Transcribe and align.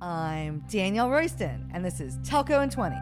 I'm 0.00 0.62
Danielle 0.70 1.10
Royston, 1.10 1.68
and 1.74 1.84
this 1.84 1.98
is 2.00 2.18
Telco 2.18 2.62
in 2.62 2.70
20. 2.70 2.96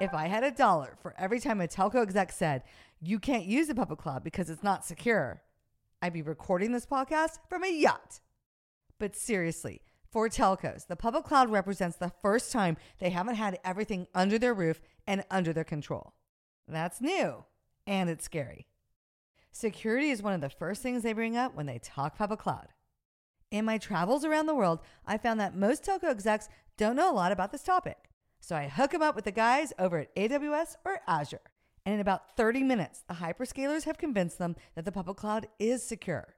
If 0.00 0.14
I 0.14 0.26
had 0.26 0.44
a 0.44 0.50
dollar 0.50 0.96
for 1.02 1.14
every 1.18 1.40
time 1.40 1.60
a 1.60 1.68
telco 1.68 2.02
exec 2.02 2.32
said, 2.32 2.62
you 3.00 3.18
can't 3.18 3.44
use 3.44 3.68
the 3.68 3.74
public 3.74 3.98
cloud 3.98 4.24
because 4.24 4.48
it's 4.48 4.62
not 4.62 4.84
secure, 4.84 5.42
I'd 6.00 6.14
be 6.14 6.22
recording 6.22 6.72
this 6.72 6.86
podcast 6.86 7.38
from 7.50 7.64
a 7.64 7.70
yacht. 7.70 8.20
But 8.98 9.14
seriously, 9.14 9.82
for 10.14 10.28
telcos, 10.28 10.86
the 10.86 10.94
public 10.94 11.24
cloud 11.24 11.50
represents 11.50 11.96
the 11.96 12.12
first 12.22 12.52
time 12.52 12.76
they 13.00 13.10
haven't 13.10 13.34
had 13.34 13.58
everything 13.64 14.06
under 14.14 14.38
their 14.38 14.54
roof 14.54 14.80
and 15.08 15.24
under 15.28 15.52
their 15.52 15.64
control. 15.64 16.14
That's 16.68 17.00
new 17.00 17.44
and 17.84 18.08
it's 18.08 18.24
scary. 18.24 18.68
Security 19.50 20.10
is 20.10 20.22
one 20.22 20.32
of 20.32 20.40
the 20.40 20.48
first 20.48 20.82
things 20.82 21.02
they 21.02 21.12
bring 21.14 21.36
up 21.36 21.56
when 21.56 21.66
they 21.66 21.80
talk 21.80 22.16
public 22.16 22.38
cloud. 22.38 22.68
In 23.50 23.64
my 23.64 23.76
travels 23.76 24.24
around 24.24 24.46
the 24.46 24.54
world, 24.54 24.78
I 25.04 25.18
found 25.18 25.40
that 25.40 25.56
most 25.56 25.82
telco 25.82 26.04
execs 26.04 26.48
don't 26.76 26.94
know 26.94 27.10
a 27.10 27.12
lot 27.12 27.32
about 27.32 27.50
this 27.50 27.64
topic. 27.64 28.08
So 28.38 28.54
I 28.54 28.68
hook 28.68 28.92
them 28.92 29.02
up 29.02 29.16
with 29.16 29.24
the 29.24 29.32
guys 29.32 29.72
over 29.80 29.98
at 29.98 30.14
AWS 30.14 30.76
or 30.84 31.00
Azure. 31.08 31.40
And 31.84 31.92
in 31.92 32.00
about 32.00 32.36
30 32.36 32.62
minutes, 32.62 33.02
the 33.08 33.14
hyperscalers 33.14 33.82
have 33.82 33.98
convinced 33.98 34.38
them 34.38 34.54
that 34.76 34.84
the 34.84 34.92
public 34.92 35.16
cloud 35.16 35.48
is 35.58 35.82
secure. 35.82 36.36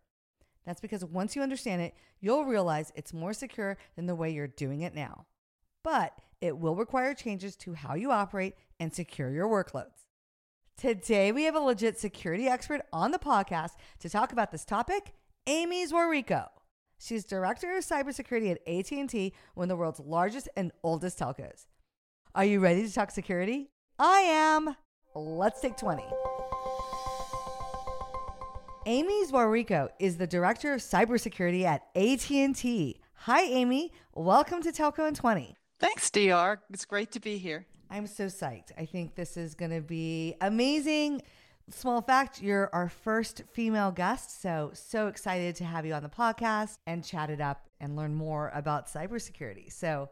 That's 0.67 0.81
because 0.81 1.05
once 1.05 1.37
you 1.37 1.43
understand 1.43 1.81
it, 1.81 1.95
you'll 2.21 2.45
realize 2.45 2.93
it's 2.95 3.15
more 3.15 3.33
secure 3.33 3.79
than 3.95 4.07
the 4.07 4.17
way 4.17 4.31
you're 4.31 4.49
doing 4.49 4.83
it 4.83 4.95
now. 4.95 5.27
But 5.85 6.13
it 6.41 6.59
will 6.59 6.75
require 6.75 7.15
changes 7.15 7.57
to 7.57 7.75
how 7.75 7.95
you 7.95 8.11
operate 8.11 8.55
and 8.81 8.93
secure 8.93 9.31
your 9.31 9.49
workloads. 9.49 10.05
Today, 10.77 11.33
we 11.33 11.45
have 11.45 11.55
a 11.55 11.61
legit 11.61 11.99
security 11.99 12.49
expert 12.49 12.83
on 12.93 13.13
the 13.13 13.19
podcast 13.19 13.71
to 14.01 14.11
talk 14.11 14.33
about 14.33 14.51
this 14.51 14.65
topic, 14.65 15.15
Amy 15.47 15.87
Zwarico. 15.87 16.49
She's 16.99 17.25
director 17.25 17.77
of 17.77 17.85
cybersecurity 17.85 18.51
at 18.51 18.61
AT&T, 18.69 19.33
one 19.55 19.65
of 19.65 19.69
the 19.69 19.77
world's 19.77 20.01
largest 20.01 20.49
and 20.57 20.73
oldest 20.83 21.19
telcos. 21.19 21.67
Are 22.35 22.45
you 22.45 22.61
ready 22.61 22.87
to 22.87 22.93
talk 22.93 23.11
security? 23.11 23.71
I 23.99 24.19
am. 24.19 24.77
Let's 25.15 25.61
take 25.61 25.77
20. 25.79 26.03
Amy 28.89 29.27
Zwarico 29.27 29.89
is 29.99 30.17
the 30.17 30.29
director 30.29 30.73
of 30.73 30.81
cybersecurity 30.81 31.65
at 31.65 31.83
AT&T. 31.97 33.01
Hi 33.15 33.43
Amy, 33.43 33.91
welcome 34.15 34.63
to 34.63 34.71
Telco 34.71 35.09
in 35.09 35.13
20. 35.13 35.57
Thanks, 35.81 36.09
DR. 36.09 36.59
It's 36.71 36.85
great 36.85 37.11
to 37.11 37.19
be 37.19 37.37
here. 37.37 37.67
I'm 37.91 38.07
so 38.07 38.27
psyched. 38.27 38.71
I 38.79 38.85
think 38.85 39.17
this 39.17 39.37
is 39.37 39.57
going 39.57 39.73
to 39.73 39.81
be 39.81 40.37
amazing. 40.41 41.23
Small 41.69 42.01
fact, 42.01 42.41
you're 42.41 42.71
our 42.73 42.89
first 42.89 43.43
female 43.53 43.91
guest, 43.91 44.41
so 44.41 44.71
so 44.73 45.09
excited 45.09 45.57
to 45.57 45.65
have 45.65 45.85
you 45.85 45.93
on 45.93 46.05
the 46.05 46.09
podcast 46.09 46.79
and 46.87 47.05
chat 47.05 47.29
it 47.29 47.41
up 47.41 47.67
and 47.81 47.97
learn 47.97 48.15
more 48.15 48.53
about 48.55 48.87
cybersecurity. 48.87 49.73
So, 49.73 50.11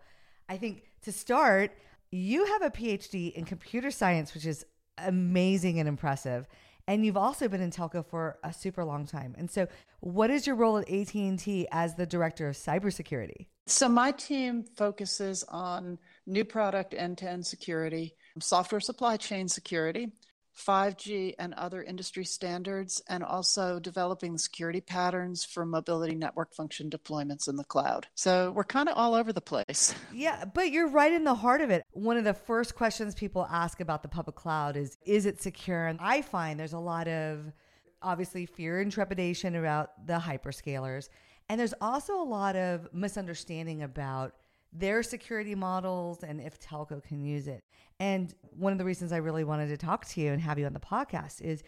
I 0.48 0.56
think 0.56 0.82
to 1.02 1.12
start, 1.12 1.70
you 2.10 2.44
have 2.46 2.62
a 2.62 2.70
PhD 2.70 3.32
in 3.34 3.44
computer 3.44 3.92
science, 3.92 4.34
which 4.34 4.46
is 4.46 4.66
amazing 4.98 5.78
and 5.78 5.88
impressive. 5.88 6.48
And 6.86 7.04
you've 7.04 7.16
also 7.16 7.48
been 7.48 7.62
in 7.62 7.70
telco 7.70 8.04
for 8.04 8.38
a 8.44 8.52
super 8.52 8.84
long 8.84 9.06
time. 9.06 9.34
And 9.38 9.50
so, 9.50 9.66
what 10.00 10.30
is 10.30 10.46
your 10.46 10.56
role 10.56 10.78
at 10.78 10.90
AT&T 10.90 11.66
as 11.72 11.94
the 11.94 12.04
director 12.04 12.48
of 12.48 12.56
cybersecurity? 12.56 13.46
So 13.66 13.88
my 13.88 14.12
team 14.12 14.64
focuses 14.76 15.42
on 15.44 15.98
new 16.26 16.44
product 16.44 16.94
end-to-end 16.94 17.46
security, 17.46 18.14
software 18.38 18.80
supply 18.80 19.16
chain 19.16 19.48
security, 19.48 20.12
5G 20.56 21.34
and 21.38 21.54
other 21.54 21.82
industry 21.82 22.24
standards, 22.24 23.02
and 23.08 23.24
also 23.24 23.78
developing 23.78 24.38
security 24.38 24.80
patterns 24.80 25.44
for 25.44 25.66
mobility 25.66 26.14
network 26.14 26.54
function 26.54 26.90
deployments 26.90 27.48
in 27.48 27.56
the 27.56 27.64
cloud. 27.64 28.06
So 28.14 28.52
we're 28.52 28.64
kind 28.64 28.88
of 28.88 28.96
all 28.96 29.14
over 29.14 29.32
the 29.32 29.40
place. 29.40 29.94
Yeah, 30.12 30.44
but 30.44 30.70
you're 30.70 30.88
right 30.88 31.12
in 31.12 31.24
the 31.24 31.34
heart 31.34 31.60
of 31.60 31.70
it. 31.70 31.82
One 31.90 32.16
of 32.16 32.24
the 32.24 32.34
first 32.34 32.76
questions 32.76 33.14
people 33.14 33.46
ask 33.50 33.80
about 33.80 34.02
the 34.02 34.08
public 34.08 34.36
cloud 34.36 34.76
is 34.76 34.96
is 35.04 35.26
it 35.26 35.42
secure? 35.42 35.86
And 35.86 35.98
I 36.00 36.22
find 36.22 36.58
there's 36.58 36.72
a 36.72 36.78
lot 36.78 37.08
of 37.08 37.52
obviously 38.00 38.46
fear 38.46 38.80
and 38.80 38.92
trepidation 38.92 39.56
about 39.56 40.06
the 40.06 40.18
hyperscalers. 40.18 41.08
And 41.48 41.58
there's 41.58 41.74
also 41.80 42.20
a 42.20 42.24
lot 42.24 42.56
of 42.56 42.88
misunderstanding 42.92 43.82
about 43.82 44.34
their 44.74 45.02
security 45.02 45.54
models 45.54 46.22
and 46.22 46.40
if 46.40 46.58
telco 46.60 47.02
can 47.02 47.22
use 47.22 47.46
it. 47.46 47.62
And 48.00 48.34
one 48.50 48.72
of 48.72 48.78
the 48.78 48.84
reasons 48.84 49.12
I 49.12 49.18
really 49.18 49.44
wanted 49.44 49.68
to 49.68 49.76
talk 49.76 50.04
to 50.06 50.20
you 50.20 50.32
and 50.32 50.40
have 50.40 50.58
you 50.58 50.66
on 50.66 50.72
the 50.72 50.80
podcast 50.80 51.40
is 51.40 51.62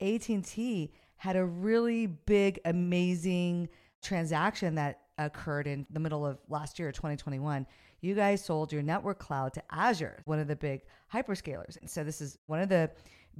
AT&T 0.00 0.92
had 1.16 1.36
a 1.36 1.44
really 1.44 2.06
big 2.06 2.60
amazing 2.64 3.68
transaction 4.02 4.74
that 4.76 5.00
occurred 5.18 5.66
in 5.66 5.86
the 5.90 6.00
middle 6.00 6.24
of 6.24 6.38
last 6.48 6.78
year 6.78 6.92
2021 6.92 7.66
you 8.00 8.14
guys 8.14 8.44
sold 8.44 8.72
your 8.72 8.82
network 8.82 9.18
cloud 9.18 9.52
to 9.54 9.62
azure 9.70 10.22
one 10.24 10.38
of 10.38 10.48
the 10.48 10.56
big 10.56 10.82
hyperscalers. 11.12 11.76
And 11.78 11.88
so 11.88 12.02
this 12.04 12.20
is 12.20 12.38
one 12.46 12.60
of 12.60 12.68
the 12.68 12.90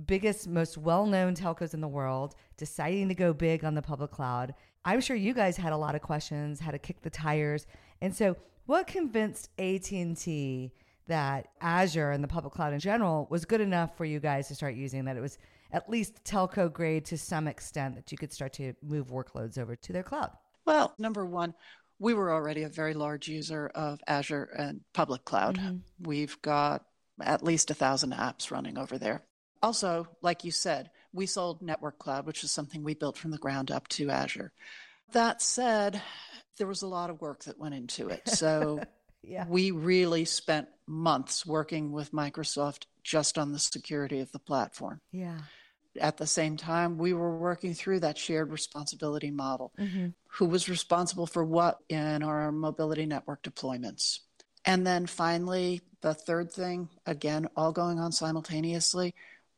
biggest 0.07 0.49
most 0.49 0.79
well-known 0.79 1.35
telcos 1.35 1.75
in 1.75 1.81
the 1.81 1.89
world 1.89 2.35
deciding 2.57 3.09
to 3.09 3.15
go 3.15 3.33
big 3.33 3.65
on 3.65 3.75
the 3.75 3.83
public 3.83 4.11
cloud. 4.11 4.55
I'm 4.85 5.01
sure 5.01 5.17
you 5.17 5.35
guys 5.35 5.57
had 5.57 5.73
a 5.73 5.77
lot 5.77 5.95
of 5.95 6.03
questions 6.03 6.61
how 6.61 6.71
to 6.71 6.79
kick 6.79 7.03
the 7.03 7.11
tires. 7.11 7.67
And 8.01 8.15
so 8.15 8.37
what 8.67 8.87
convinced 8.87 9.51
AT&T 9.59 10.73
that 11.07 11.49
Azure 11.61 12.13
and 12.13 12.23
the 12.23 12.29
public 12.29 12.53
cloud 12.53 12.73
in 12.73 12.79
general 12.79 13.27
was 13.31 13.45
good 13.45 13.61
enough 13.61 13.97
for 13.97 14.05
you 14.05 14.21
guys 14.21 14.49
to 14.49 14.55
start 14.55 14.75
using 14.75 15.07
that 15.07 15.17
it 15.17 15.21
was 15.21 15.39
at 15.73 15.89
least 15.89 16.23
telco 16.25 16.73
grade 16.73 17.05
to 17.07 17.19
some 17.19 17.47
extent 17.47 17.97
that 17.97 18.11
you 18.13 18.19
could 18.19 18.33
start 18.33 18.53
to 18.55 18.75
move 18.83 19.09
workloads 19.09 19.59
over 19.59 19.77
to 19.77 19.93
their 19.93 20.03
cloud? 20.03 20.31
Well, 20.65 20.95
number 20.99 21.25
one, 21.25 21.55
we 21.99 22.15
were 22.15 22.33
already 22.33 22.63
a 22.63 22.69
very 22.69 22.95
large 22.95 23.29
user 23.29 23.71
of 23.75 24.01
Azure 24.07 24.51
and 24.57 24.81
public 24.93 25.25
cloud. 25.25 25.59
Mm-hmm. 25.59 25.77
We've 26.01 26.41
got 26.43 26.85
at 27.21 27.45
least 27.45 27.71
a 27.71 27.75
thousand 27.75 28.13
apps 28.13 28.51
running 28.51 28.79
over 28.79 28.99
there. 28.99 29.23
Also, 29.63 30.09
like 30.23 30.45
you 30.45 30.51
said, 30.51 30.91
we 31.13 31.27
sold 31.27 31.61
Network 31.61 31.99
Cloud, 31.99 32.27
which 32.27 32.43
is 32.43 32.51
something 32.51 32.83
we 32.83 32.95
built 32.95 33.19
from 33.19 33.31
the 33.31 33.39
ground 33.39 33.71
up 33.71 33.89
to 33.89 34.11
Azure. 34.11 34.53
That 35.13 35.43
said, 35.43 36.01
there 36.59 36.67
was 36.67 36.83
a 36.83 36.87
lot 36.87 37.11
of 37.11 37.21
work 37.21 37.45
that 37.45 37.59
went 37.59 37.75
into 37.75 38.09
it. 38.09 38.23
So 38.29 38.81
yeah. 39.23 39.45
we 39.49 39.71
really 39.71 40.25
spent 40.25 40.69
months 40.87 41.45
working 41.45 41.93
with 41.93 42.13
Microsoft 42.13 42.85
just 43.03 43.39
on 43.39 43.53
the 43.53 43.59
security 43.59 44.21
of 44.21 44.33
the 44.33 44.39
platform. 44.39 45.01
Yeah. 45.13 45.39
At 46.01 46.19
the 46.19 46.27
same 46.27 46.57
time, 46.57 46.99
we 46.99 47.13
were 47.13 47.37
working 47.37 47.75
through 47.75 48.01
that 48.01 48.17
shared 48.17 48.51
responsibility 48.51 49.31
model. 49.31 49.73
Mm-hmm. 49.79 50.09
Who 50.35 50.47
was 50.47 50.69
responsible 50.69 51.27
for 51.27 51.45
what 51.45 51.79
in 51.89 52.23
our 52.23 52.53
mobility 52.53 53.07
network 53.07 53.43
deployments? 53.43 54.21
And 54.65 54.87
then 54.87 55.07
finally, 55.07 55.81
the 56.01 56.15
third 56.15 56.53
thing, 56.53 56.89
again, 57.07 57.49
all 57.57 57.73
going 57.73 57.99
on 57.99 58.13
simultaneously, 58.13 59.15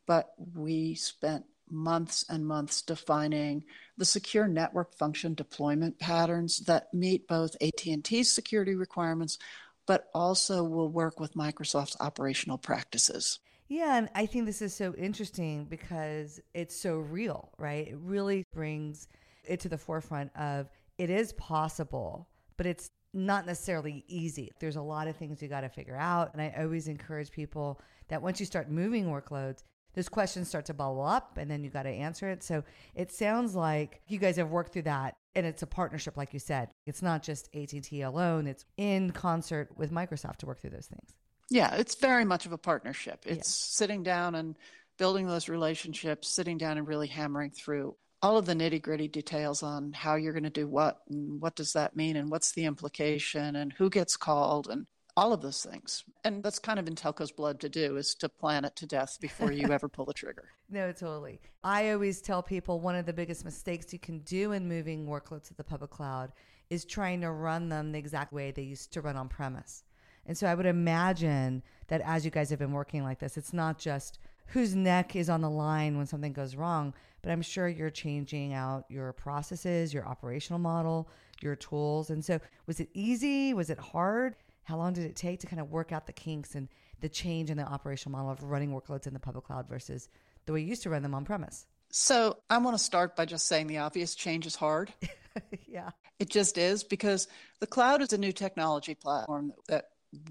but 0.06 0.32
we 0.54 0.94
spent 0.94 1.44
months 1.72 2.24
and 2.28 2.46
months 2.46 2.82
defining 2.82 3.64
the 3.96 4.04
secure 4.04 4.46
network 4.46 4.94
function 4.94 5.34
deployment 5.34 5.98
patterns 5.98 6.58
that 6.66 6.92
meet 6.92 7.26
both 7.26 7.56
AT&T's 7.60 8.30
security 8.30 8.74
requirements 8.74 9.38
but 9.86 10.08
also 10.14 10.62
will 10.62 10.88
work 10.88 11.18
with 11.18 11.34
Microsoft's 11.34 11.96
operational 12.00 12.58
practices. 12.58 13.40
Yeah, 13.68 13.96
and 13.96 14.08
I 14.14 14.26
think 14.26 14.46
this 14.46 14.62
is 14.62 14.74
so 14.74 14.94
interesting 14.94 15.64
because 15.64 16.40
it's 16.54 16.76
so 16.76 16.96
real, 16.96 17.50
right? 17.58 17.88
It 17.88 17.96
really 17.98 18.44
brings 18.52 19.08
it 19.44 19.60
to 19.60 19.68
the 19.68 19.78
forefront 19.78 20.34
of 20.36 20.68
it 20.98 21.10
is 21.10 21.32
possible, 21.32 22.28
but 22.56 22.66
it's 22.66 22.90
not 23.14 23.46
necessarily 23.46 24.04
easy. 24.08 24.52
There's 24.60 24.76
a 24.76 24.82
lot 24.82 25.08
of 25.08 25.16
things 25.16 25.42
you 25.42 25.48
got 25.48 25.62
to 25.62 25.68
figure 25.68 25.96
out. 25.96 26.32
And 26.32 26.42
I 26.42 26.54
always 26.58 26.88
encourage 26.88 27.30
people 27.30 27.80
that 28.08 28.22
once 28.22 28.40
you 28.40 28.46
start 28.46 28.70
moving 28.70 29.06
workloads, 29.06 29.62
those 29.94 30.08
questions 30.08 30.48
start 30.48 30.66
to 30.66 30.74
bubble 30.74 31.02
up 31.02 31.36
and 31.36 31.50
then 31.50 31.62
you 31.62 31.70
got 31.70 31.82
to 31.84 31.90
answer 31.90 32.30
it. 32.30 32.42
So 32.42 32.64
it 32.94 33.12
sounds 33.12 33.54
like 33.54 34.00
you 34.08 34.18
guys 34.18 34.36
have 34.36 34.50
worked 34.50 34.72
through 34.72 34.82
that 34.82 35.16
and 35.34 35.46
it's 35.46 35.62
a 35.62 35.66
partnership 35.66 36.16
like 36.16 36.32
you 36.32 36.38
said. 36.38 36.70
It's 36.86 37.02
not 37.02 37.22
just 37.22 37.48
AT&T 37.54 38.02
alone, 38.02 38.46
it's 38.46 38.64
in 38.76 39.10
concert 39.10 39.70
with 39.76 39.92
Microsoft 39.92 40.38
to 40.38 40.46
work 40.46 40.60
through 40.60 40.70
those 40.70 40.86
things. 40.86 41.14
Yeah, 41.50 41.74
it's 41.74 41.94
very 41.94 42.24
much 42.24 42.46
of 42.46 42.52
a 42.52 42.58
partnership. 42.58 43.24
It's 43.26 43.48
sitting 43.48 44.02
down 44.02 44.34
and 44.34 44.56
building 44.98 45.26
those 45.26 45.48
relationships, 45.48 46.28
sitting 46.28 46.56
down 46.56 46.78
and 46.78 46.86
really 46.88 47.08
hammering 47.08 47.50
through 47.50 47.96
all 48.22 48.38
of 48.38 48.46
the 48.46 48.54
nitty-gritty 48.54 49.08
details 49.08 49.62
on 49.62 49.92
how 49.92 50.14
you're 50.14 50.32
going 50.32 50.44
to 50.44 50.50
do 50.50 50.68
what 50.68 50.98
and 51.10 51.40
what 51.40 51.56
does 51.56 51.72
that 51.72 51.96
mean 51.96 52.16
and 52.16 52.30
what's 52.30 52.52
the 52.52 52.64
implication 52.64 53.56
and 53.56 53.72
who 53.72 53.90
gets 53.90 54.16
called 54.16 54.68
and 54.68 54.86
all 55.16 55.32
of 55.32 55.42
those 55.42 55.64
things. 55.64 56.04
And 56.24 56.42
that's 56.42 56.58
kind 56.58 56.78
of 56.78 56.86
in 56.86 56.94
telco's 56.94 57.32
blood 57.32 57.60
to 57.60 57.68
do 57.68 57.96
is 57.96 58.14
to 58.16 58.28
plan 58.28 58.64
it 58.64 58.76
to 58.76 58.86
death 58.86 59.18
before 59.20 59.52
you 59.52 59.70
ever 59.70 59.88
pull 59.88 60.04
the 60.04 60.14
trigger. 60.14 60.48
No, 60.70 60.90
totally. 60.90 61.38
I 61.62 61.90
always 61.90 62.22
tell 62.22 62.42
people 62.42 62.80
one 62.80 62.94
of 62.94 63.04
the 63.04 63.12
biggest 63.12 63.44
mistakes 63.44 63.92
you 63.92 63.98
can 63.98 64.20
do 64.20 64.52
in 64.52 64.66
moving 64.66 65.06
workloads 65.06 65.48
to 65.48 65.54
the 65.54 65.62
public 65.62 65.90
cloud 65.90 66.32
is 66.70 66.86
trying 66.86 67.20
to 67.20 67.30
run 67.30 67.68
them 67.68 67.92
the 67.92 67.98
exact 67.98 68.32
way 68.32 68.50
they 68.52 68.62
used 68.62 68.90
to 68.94 69.02
run 69.02 69.14
on 69.14 69.28
premise. 69.28 69.84
And 70.24 70.38
so 70.38 70.46
I 70.46 70.54
would 70.54 70.64
imagine 70.64 71.62
that 71.88 72.00
as 72.00 72.24
you 72.24 72.30
guys 72.30 72.48
have 72.48 72.58
been 72.58 72.72
working 72.72 73.02
like 73.02 73.18
this, 73.18 73.36
it's 73.36 73.52
not 73.52 73.78
just 73.78 74.18
whose 74.46 74.74
neck 74.74 75.14
is 75.14 75.28
on 75.28 75.42
the 75.42 75.50
line 75.50 75.98
when 75.98 76.06
something 76.06 76.32
goes 76.32 76.56
wrong, 76.56 76.94
but 77.20 77.30
I'm 77.30 77.42
sure 77.42 77.68
you're 77.68 77.90
changing 77.90 78.54
out 78.54 78.84
your 78.88 79.12
processes, 79.12 79.92
your 79.92 80.06
operational 80.06 80.58
model, 80.58 81.08
your 81.42 81.56
tools. 81.56 82.08
And 82.08 82.24
so, 82.24 82.40
was 82.66 82.80
it 82.80 82.88
easy? 82.94 83.52
Was 83.52 83.68
it 83.68 83.78
hard? 83.78 84.36
How 84.64 84.76
long 84.76 84.92
did 84.92 85.04
it 85.04 85.16
take 85.16 85.40
to 85.40 85.46
kind 85.46 85.60
of 85.60 85.70
work 85.70 85.92
out 85.92 86.06
the 86.06 86.12
kinks 86.12 86.54
and 86.54 86.68
the 87.00 87.08
change 87.08 87.50
in 87.50 87.56
the 87.56 87.64
operational 87.64 88.16
model 88.16 88.30
of 88.30 88.42
running 88.42 88.70
workloads 88.70 89.06
in 89.06 89.12
the 89.12 89.20
public 89.20 89.44
cloud 89.44 89.68
versus 89.68 90.08
the 90.46 90.52
way 90.52 90.60
you 90.60 90.68
used 90.68 90.82
to 90.84 90.90
run 90.90 91.02
them 91.02 91.14
on 91.14 91.24
premise? 91.24 91.66
So, 91.90 92.38
I 92.48 92.56
want 92.58 92.76
to 92.76 92.82
start 92.82 93.16
by 93.16 93.26
just 93.26 93.46
saying 93.46 93.66
the 93.66 93.78
obvious 93.78 94.14
change 94.14 94.46
is 94.46 94.56
hard. 94.56 94.92
yeah. 95.68 95.90
It 96.18 96.30
just 96.30 96.56
is 96.56 96.84
because 96.84 97.28
the 97.60 97.66
cloud 97.66 98.00
is 98.00 98.12
a 98.12 98.18
new 98.18 98.32
technology 98.32 98.94
platform 98.94 99.52
that 99.68 99.86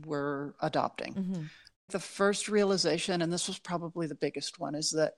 we're 0.05 0.53
adopting. 0.61 1.13
Mm-hmm. 1.13 1.41
The 1.89 1.99
first 1.99 2.47
realization, 2.47 3.21
and 3.21 3.31
this 3.31 3.47
was 3.47 3.59
probably 3.59 4.07
the 4.07 4.15
biggest 4.15 4.59
one, 4.59 4.73
is 4.73 4.91
that 4.91 5.13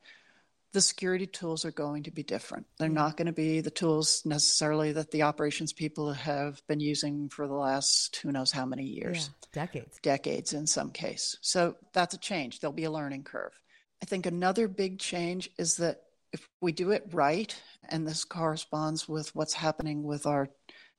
the 0.74 0.82
security 0.82 1.28
tools 1.28 1.66
are 1.66 1.72
going 1.72 2.04
to 2.04 2.12
be 2.12 2.24
different. 2.24 2.66
They're 2.78 2.88
mm-hmm. 2.88 2.96
not 2.96 3.18
going 3.18 3.28
to 3.28 3.32
be 3.32 3.62
the 3.62 3.72
tools 3.72 4.24
necessarily 4.26 4.92
that 4.94 5.12
the 5.12 5.22
operations 5.22 5.72
people 5.72 6.12
have 6.12 6.62
been 6.68 6.80
using 6.80 7.30
for 7.30 7.48
the 7.48 7.54
last 7.54 8.18
who 8.18 8.32
knows 8.32 8.52
how 8.52 8.66
many 8.66 8.84
years. 8.84 9.30
Yeah, 9.30 9.64
decades. 9.66 10.00
Decades 10.02 10.54
in 10.54 10.68
some 10.68 10.90
case. 10.92 11.38
So 11.42 11.76
that's 11.94 12.16
a 12.16 12.20
change. 12.20 12.60
There'll 12.60 12.74
be 12.74 12.86
a 12.86 12.92
learning 12.92 13.24
curve. 13.24 13.54
I 14.02 14.06
think 14.06 14.26
another 14.26 14.68
big 14.68 15.00
change 15.00 15.50
is 15.58 15.78
that 15.78 16.02
if 16.34 16.50
we 16.60 16.72
do 16.72 16.92
it 16.92 17.06
right, 17.12 17.56
and 17.88 18.08
this 18.08 18.26
corresponds 18.26 19.08
with 19.08 19.34
what's 19.36 19.54
happening 19.54 20.04
with 20.04 20.26
our 20.26 20.50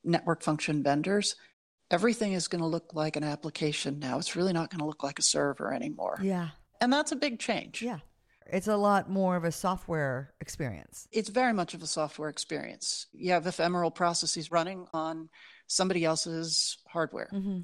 network 0.05 0.43
function 0.43 0.83
vendors, 0.83 1.35
everything 1.91 2.35
is 2.35 2.47
going 2.47 2.63
to 2.63 2.69
look 2.69 2.95
like 2.95 3.17
an 3.17 3.25
application 3.25 3.99
now. 3.99 4.19
It's 4.19 4.37
really 4.37 4.53
not 4.53 4.71
going 4.71 4.79
to 4.79 4.87
look 4.87 5.03
like 5.03 5.19
a 5.19 5.23
server 5.23 5.75
anymore. 5.75 6.19
Yeah. 6.23 6.51
And 6.81 6.93
that's 6.93 7.13
a 7.13 7.17
big 7.17 7.41
change. 7.41 7.83
Yeah. 7.83 7.99
It's 8.53 8.69
a 8.69 8.77
lot 8.77 9.11
more 9.11 9.37
of 9.37 9.45
a 9.45 9.53
software 9.53 10.35
experience. 10.41 11.09
It's 11.13 11.29
very 11.29 11.53
much 11.53 11.75
of 11.75 11.83
a 11.83 11.87
software 11.87 12.29
experience. 12.29 13.07
You 13.13 13.33
have 13.33 13.47
ephemeral 13.47 13.91
processes 13.91 14.51
running 14.51 14.87
on 14.93 15.29
somebody 15.67 16.05
else's 16.05 16.79
hardware. 16.89 17.31
Mm-hmm. 17.33 17.61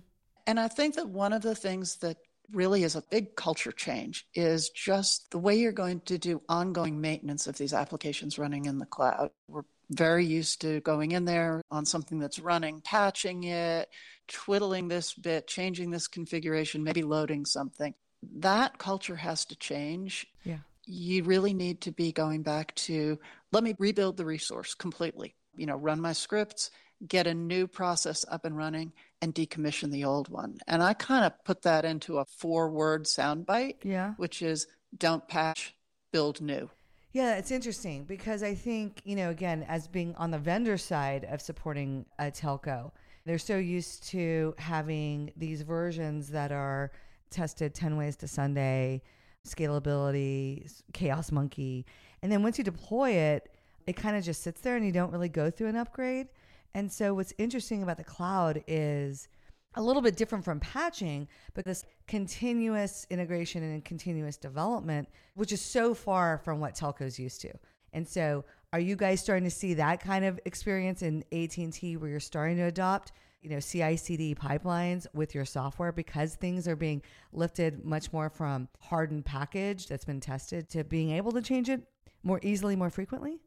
And 0.47 0.61
I 0.61 0.69
think 0.69 0.97
that 0.97 1.09
one 1.09 1.33
of 1.33 1.43
the 1.43 1.55
things 1.55 1.97
that 1.97 2.17
really 2.53 2.83
is 2.83 2.97
a 2.97 3.03
big 3.11 3.37
culture 3.37 3.73
change 3.73 4.27
is 4.35 4.71
just 4.71 5.31
the 5.31 5.39
way 5.39 5.57
you're 5.57 5.73
going 5.73 6.01
to 6.01 6.19
do 6.19 6.43
ongoing 6.49 7.01
maintenance 7.01 7.47
of 7.47 7.57
these 7.57 7.73
applications 7.73 8.39
running 8.39 8.65
in 8.65 8.79
the 8.79 8.87
cloud. 8.87 9.31
We're 9.49 9.63
very 9.91 10.25
used 10.25 10.61
to 10.63 10.81
going 10.81 11.13
in 11.13 11.25
there 11.25 11.63
on 11.71 11.85
something 11.85 12.19
that's 12.19 12.39
running, 12.39 12.81
patching 12.81 13.45
it, 13.45 13.89
twiddling 14.29 14.89
this 14.89 15.15
bit, 15.15 15.47
changing 15.47 15.91
this 15.91 16.09
configuration, 16.09 16.85
maybe 16.85 17.03
loading 17.03 17.45
something. 17.45 17.95
That 18.37 18.79
culture 18.79 19.17
has 19.17 19.45
to 19.47 19.57
change. 19.57 20.27
Yeah. 20.45 20.59
You 20.91 21.23
really 21.25 21.55
need 21.55 21.83
to 21.83 21.93
be 21.93 22.13
going 22.13 22.43
back 22.43 22.75
to 22.77 23.19
let 23.53 23.63
me 23.63 23.75
rebuild 23.79 24.17
the 24.17 24.25
resource 24.25 24.75
completely. 24.75 25.35
You 25.55 25.67
know, 25.67 25.77
run 25.77 26.01
my 26.01 26.13
scripts, 26.13 26.71
get 27.07 27.27
a 27.27 27.35
new 27.35 27.67
process 27.67 28.25
up 28.29 28.45
and 28.45 28.57
running, 28.57 28.93
and 29.23 29.35
decommission 29.35 29.91
the 29.91 30.05
old 30.05 30.29
one. 30.29 30.59
And 30.67 30.83
I 30.83 30.95
kind 30.95 31.25
of 31.25 31.33
put 31.45 31.63
that 31.63 31.85
into 31.85 32.19
a 32.19 32.25
four 32.25 32.71
word 32.71 33.05
soundbite, 33.05 33.77
yeah. 33.83 34.15
which 34.17 34.43
is 34.43 34.67
don't 34.97 35.27
patch, 35.29 35.75
build 36.13 36.41
new. 36.41 36.71
Yeah, 37.13 37.37
it's 37.37 37.51
interesting 37.51 38.05
because 38.05 38.43
I 38.43 38.55
think, 38.55 39.03
you 39.05 39.17
know, 39.17 39.31
again, 39.31 39.65
as 39.69 39.89
being 39.89 40.15
on 40.17 40.31
the 40.31 40.39
vendor 40.39 40.79
side 40.79 41.25
of 41.25 41.41
supporting 41.41 42.07
a 42.19 42.31
telco, 42.31 42.93
they're 43.27 43.39
so 43.39 43.57
used 43.57 44.05
to 44.11 44.55
having 44.59 45.33
these 45.37 45.63
versions 45.63 46.29
that 46.31 46.53
are 46.53 46.93
tested 47.31 47.75
10 47.75 47.97
ways 47.97 48.17
to 48.17 48.29
Sunday, 48.29 49.03
scalability, 49.47 50.83
chaos 50.93 51.33
monkey. 51.33 51.87
And 52.23 52.31
then 52.31 52.43
once 52.43 52.59
you 52.59 52.65
deploy 52.65 53.11
it, 53.11 53.51
it 53.87 53.97
kind 53.97 54.17
of 54.17 54.25
just 54.25 54.43
sits 54.43 54.61
there 54.61 54.77
and 54.77 54.85
you 54.85 54.93
don't 54.93 55.13
really 55.13 55.29
go 55.29 55.51
through 55.51 55.69
an 55.69 55.77
upgrade. 55.77 56.29
And 56.75 56.91
so 56.91 57.15
what's 57.15 57.33
interesting 57.39 57.83
about 57.83 57.97
the 57.97 58.05
cloud 58.05 58.63
is 58.67 59.29
a 59.75 59.83
little 59.83 60.03
bit 60.03 60.17
different 60.17 60.45
from 60.45 60.61
patching, 60.61 61.29
but 61.55 61.65
this 61.65 61.85
continuous 62.07 63.07
integration 63.11 63.63
and 63.63 63.85
continuous 63.85 64.37
development, 64.37 65.09
which 65.35 65.53
is 65.53 65.61
so 65.61 65.95
far 65.95 66.39
from 66.39 66.61
what 66.61 66.75
telcos 66.75 67.19
used 67.19 67.41
to. 67.43 67.53
And 67.93 68.07
so, 68.07 68.45
are 68.73 68.81
you 68.81 68.95
guys 68.95 69.21
starting 69.21 69.45
to 69.45 69.51
see 69.51 69.75
that 69.75 70.01
kind 70.01 70.25
of 70.25 70.39
experience 70.45 71.03
in 71.03 71.25
AT&T 71.33 71.97
where 71.97 72.09
you're 72.09 72.21
starting 72.21 72.57
to 72.59 72.65
adopt, 72.65 73.11
you 73.41 73.51
know, 73.51 73.61
CI/CD 73.61 74.35
pipelines 74.35 75.07
with 75.15 75.35
your 75.35 75.45
software 75.45 75.93
because 75.93 76.35
things 76.35 76.69
are 76.69 76.77
being 76.77 77.03
lifted 77.33 77.85
much 77.85 78.13
more 78.13 78.29
from 78.29 78.69
hardened 78.81 79.25
package 79.25 79.87
that's 79.87 80.05
been 80.05 80.21
tested 80.21 80.69
to 80.71 80.85
being 80.85 81.11
able 81.11 81.33
to 81.33 81.43
change 81.43 81.69
it 81.69 81.83
more 82.23 82.41
easily, 82.43 82.77
more 82.77 82.91
frequently? 82.91 83.41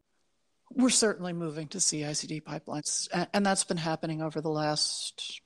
We're 0.71 0.89
certainly 0.89 1.33
moving 1.33 1.67
to 1.67 1.79
CI/CD 1.79 2.41
pipelines, 2.41 3.07
and 3.33 3.45
that's 3.45 3.63
been 3.63 3.77
happening 3.77 4.21
over 4.21 4.41
the 4.41 4.49
last 4.49 5.41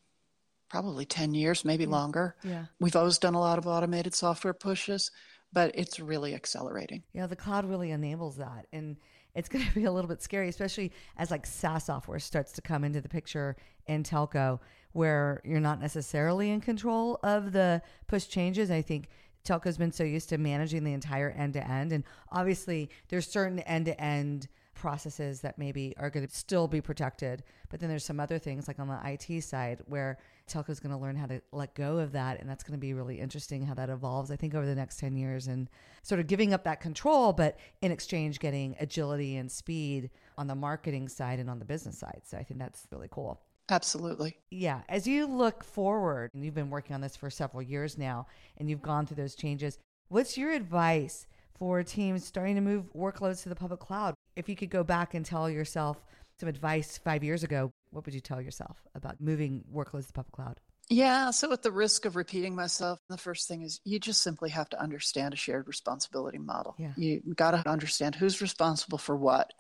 probably 0.70 1.06
10 1.06 1.34
years, 1.34 1.66
maybe 1.66 1.86
longer. 1.86 2.36
Yeah. 2.44 2.66
We've 2.80 2.96
always 2.96 3.18
done 3.18 3.34
a 3.34 3.40
lot 3.40 3.58
of 3.58 3.68
automated 3.68 4.16
software 4.16 4.54
pushes, 4.54 5.12
but 5.52 5.72
it's 5.76 6.00
really 6.00 6.36
accelerating. 6.36 7.04
Yeah, 7.14 7.28
the 7.28 7.36
cloud 7.36 7.66
really 7.66 7.92
enables 7.92 8.38
that. 8.38 8.68
And 8.72 8.98
it's 9.38 9.48
going 9.48 9.66
to 9.68 9.74
be 9.74 9.86
a 9.86 9.92
little 9.92 10.10
bit 10.10 10.22
scary, 10.22 10.50
especially 10.50 10.92
as 11.16 11.32
like 11.32 11.46
SaaS 11.46 11.86
software 11.86 12.20
starts 12.20 12.52
to 12.54 12.62
come 12.62 12.84
into 12.84 13.00
the 13.00 13.08
picture 13.08 13.56
in 13.86 14.04
telco, 14.04 14.60
where 14.92 15.42
you're 15.46 15.62
not 15.62 15.80
necessarily 15.80 16.50
in 16.50 16.60
control 16.60 17.20
of 17.24 17.54
the 17.54 17.82
push 18.08 18.28
changes. 18.28 18.70
I 18.72 18.82
think 18.82 19.08
telco's 19.46 19.78
been 19.78 19.92
so 19.94 20.04
used 20.04 20.30
to 20.30 20.38
managing 20.38 20.84
the 20.84 20.94
entire 20.94 21.30
end 21.30 21.54
to 21.54 21.66
end. 21.66 21.94
And 21.94 22.04
obviously, 22.32 22.90
there's 23.08 23.30
certain 23.30 23.60
end 23.60 23.86
to 23.86 24.02
end 24.02 24.48
processes 24.78 25.42
that 25.42 25.58
maybe 25.58 25.94
are 25.98 26.10
going 26.10 26.26
to 26.26 26.34
still 26.34 26.68
be 26.68 26.82
protected. 26.82 27.44
But 27.70 27.80
then 27.80 27.90
there's 27.90 28.06
some 28.06 28.20
other 28.20 28.40
things 28.40 28.68
like 28.68 28.80
on 28.80 28.88
the 28.88 29.00
IT 29.04 29.42
side 29.42 29.82
where 29.86 30.18
telco 30.48 30.70
is 30.70 30.80
going 30.80 30.96
to 30.96 31.02
learn 31.02 31.16
how 31.16 31.26
to 31.26 31.42
let 31.52 31.76
go 31.76 31.98
of 31.98 32.12
that. 32.14 32.40
And 32.40 32.50
that's 32.50 32.64
going 32.64 32.78
to 32.78 32.82
be 32.82 32.94
really 32.94 33.20
interesting 33.20 33.66
how 33.66 33.74
that 33.74 33.90
evolves, 33.90 34.32
I 34.32 34.36
think, 34.36 34.56
over 34.56 34.66
the 34.66 34.76
next 34.76 35.00
10 35.00 35.16
years 35.18 35.48
and 35.48 35.70
sort 36.04 36.20
of 36.20 36.28
giving 36.28 36.54
up 36.54 36.64
that 36.64 36.80
control, 36.80 37.34
but 37.34 37.58
in 37.82 37.92
exchange, 37.92 38.40
getting 38.40 38.76
agility 38.80 39.38
and 39.38 39.52
speed 39.52 40.10
on 40.38 40.48
the 40.48 40.56
marketing 40.56 41.10
side 41.10 41.40
and 41.40 41.50
on 41.50 41.60
the 41.60 41.66
business 41.66 41.98
side. 41.98 42.22
So 42.24 42.38
I 42.38 42.44
think 42.44 42.60
that's 42.60 42.88
really 42.92 43.10
cool. 43.12 43.42
Absolutely. 43.70 44.38
Yeah. 44.50 44.82
As 44.88 45.06
you 45.06 45.28
look 45.28 45.64
forward, 45.64 46.32
and 46.34 46.46
you've 46.46 46.56
been 46.56 46.70
working 46.70 46.94
on 46.94 47.02
this 47.02 47.18
for 47.18 47.30
several 47.30 47.62
years 47.62 47.98
now, 47.98 48.28
and 48.58 48.70
you've 48.70 48.82
gone 48.82 49.06
through 49.06 49.18
those 49.18 49.36
changes, 49.36 49.78
what's 50.08 50.38
your 50.38 50.52
advice 50.52 51.28
for 51.58 51.84
teams 51.84 52.24
starting 52.24 52.56
to 52.56 52.62
move 52.62 52.86
workloads 52.94 53.44
to 53.44 53.50
the 53.50 53.56
public 53.56 53.80
cloud? 53.80 54.14
If 54.38 54.48
you 54.48 54.56
could 54.56 54.70
go 54.70 54.84
back 54.84 55.16
and 55.16 55.26
tell 55.26 55.50
yourself 55.50 55.98
some 56.40 56.48
advice 56.48 57.00
five 57.00 57.24
years 57.24 57.44
ago, 57.44 57.74
what 57.90 58.06
would 58.06 58.14
you 58.14 58.22
tell 58.22 58.40
yourself 58.40 58.78
about 58.94 59.20
moving 59.20 59.64
workloads 59.74 60.02
to 60.02 60.08
the 60.08 60.14
public 60.14 60.34
cloud? 60.34 60.60
Yeah, 60.90 61.32
so 61.32 61.52
at 61.52 61.64
the 61.64 61.72
risk 61.72 62.06
of 62.06 62.16
repeating 62.16 62.56
myself, 62.56 63.00
the 63.10 63.18
first 63.18 63.48
thing 63.48 63.64
is 63.64 63.82
you 63.84 64.00
just 64.00 64.22
simply 64.22 64.52
have 64.52 64.70
to 64.70 64.80
understand 64.80 65.34
a 65.34 65.38
shared 65.38 65.68
responsibility 65.68 66.38
model. 66.38 66.76
Yeah. 66.78 66.94
You 66.96 67.22
got 67.36 67.52
to 67.52 67.68
understand 67.68 68.16
who's 68.16 68.40
responsible 68.42 69.00
for 69.00 69.16
what. 69.16 69.52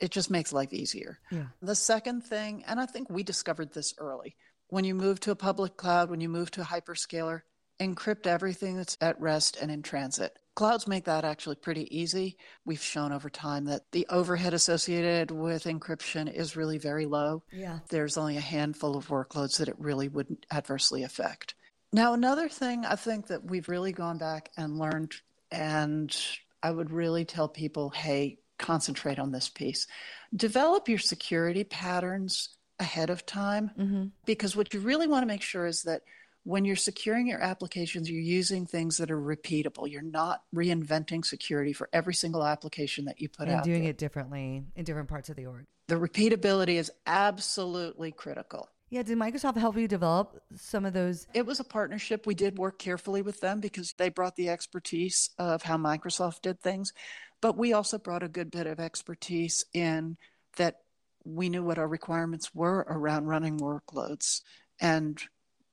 It 0.00 0.10
just 0.10 0.30
makes 0.30 0.52
life 0.52 0.72
easier. 0.72 1.18
Yeah. 1.30 1.44
The 1.60 1.76
second 1.76 2.22
thing, 2.22 2.64
and 2.66 2.80
I 2.80 2.86
think 2.86 3.10
we 3.10 3.22
discovered 3.22 3.72
this 3.72 3.94
early, 3.98 4.36
when 4.68 4.84
you 4.84 4.94
move 4.94 5.20
to 5.20 5.30
a 5.30 5.36
public 5.36 5.76
cloud, 5.76 6.10
when 6.10 6.20
you 6.20 6.30
move 6.30 6.50
to 6.52 6.62
a 6.62 6.64
hyperscaler, 6.64 7.42
encrypt 7.78 8.26
everything 8.26 8.76
that's 8.76 8.96
at 9.00 9.20
rest 9.20 9.58
and 9.60 9.70
in 9.70 9.82
transit. 9.82 10.38
Clouds 10.54 10.86
make 10.86 11.04
that 11.04 11.24
actually 11.24 11.56
pretty 11.56 11.96
easy. 11.96 12.36
We've 12.64 12.82
shown 12.82 13.12
over 13.12 13.28
time 13.28 13.64
that 13.64 13.90
the 13.90 14.06
overhead 14.08 14.54
associated 14.54 15.32
with 15.32 15.64
encryption 15.64 16.32
is 16.32 16.56
really 16.56 16.78
very 16.78 17.06
low. 17.06 17.42
Yeah. 17.50 17.80
There's 17.88 18.16
only 18.16 18.36
a 18.36 18.42
handful 18.42 18.96
of 18.96 19.08
workloads 19.08 19.58
that 19.58 19.68
it 19.68 19.74
really 19.78 20.08
wouldn't 20.08 20.46
adversely 20.52 21.02
affect. 21.02 21.54
Now, 21.92 22.12
another 22.12 22.48
thing 22.48 22.84
I 22.84 22.96
think 22.96 23.28
that 23.28 23.44
we've 23.44 23.68
really 23.68 23.92
gone 23.92 24.18
back 24.18 24.50
and 24.56 24.78
learned, 24.78 25.14
and 25.50 26.16
I 26.62 26.70
would 26.70 26.90
really 26.90 27.24
tell 27.24 27.48
people 27.48 27.90
hey, 27.90 28.38
concentrate 28.58 29.18
on 29.18 29.32
this 29.32 29.48
piece. 29.48 29.86
Develop 30.34 30.88
your 30.88 30.98
security 30.98 31.64
patterns 31.64 32.56
ahead 32.78 33.10
of 33.10 33.26
time 33.26 33.70
mm-hmm. 33.78 34.04
because 34.24 34.56
what 34.56 34.72
you 34.74 34.80
really 34.80 35.06
want 35.06 35.22
to 35.22 35.26
make 35.26 35.42
sure 35.42 35.66
is 35.66 35.82
that 35.82 36.02
when 36.44 36.64
you're 36.64 36.76
securing 36.76 37.26
your 37.26 37.40
applications, 37.40 38.08
you're 38.08 38.20
using 38.20 38.66
things 38.66 38.98
that 38.98 39.10
are 39.10 39.20
repeatable. 39.20 39.90
You're 39.90 40.02
not 40.02 40.42
reinventing 40.54 41.24
security 41.24 41.72
for 41.72 41.88
every 41.92 42.14
single 42.14 42.44
application 42.44 43.06
that 43.06 43.20
you 43.20 43.28
put 43.28 43.48
and 43.48 43.58
out. 43.58 43.64
doing 43.64 43.82
there. 43.82 43.90
it 43.90 43.98
differently 43.98 44.62
in 44.76 44.84
different 44.84 45.08
parts 45.08 45.30
of 45.30 45.36
the 45.36 45.46
org. 45.46 45.64
The 45.88 45.96
repeatability 45.96 46.76
is 46.76 46.92
absolutely 47.06 48.12
critical. 48.12 48.68
Yeah, 48.90 49.02
did 49.02 49.18
Microsoft 49.18 49.56
help 49.56 49.76
you 49.76 49.88
develop 49.88 50.40
some 50.54 50.84
of 50.84 50.92
those? 50.92 51.26
It 51.34 51.46
was 51.46 51.60
a 51.60 51.64
partnership. 51.64 52.26
We 52.26 52.34
did 52.34 52.58
work 52.58 52.78
carefully 52.78 53.22
with 53.22 53.40
them 53.40 53.60
because 53.60 53.94
they 53.94 54.10
brought 54.10 54.36
the 54.36 54.50
expertise 54.50 55.30
of 55.38 55.62
how 55.62 55.78
Microsoft 55.78 56.42
did 56.42 56.60
things. 56.60 56.92
But 57.40 57.56
we 57.56 57.72
also 57.72 57.98
brought 57.98 58.22
a 58.22 58.28
good 58.28 58.50
bit 58.50 58.66
of 58.66 58.78
expertise 58.78 59.64
in 59.72 60.16
that 60.56 60.80
we 61.24 61.48
knew 61.48 61.64
what 61.64 61.78
our 61.78 61.88
requirements 61.88 62.54
were 62.54 62.86
around 62.88 63.26
running 63.26 63.58
workloads. 63.58 64.42
And 64.80 65.20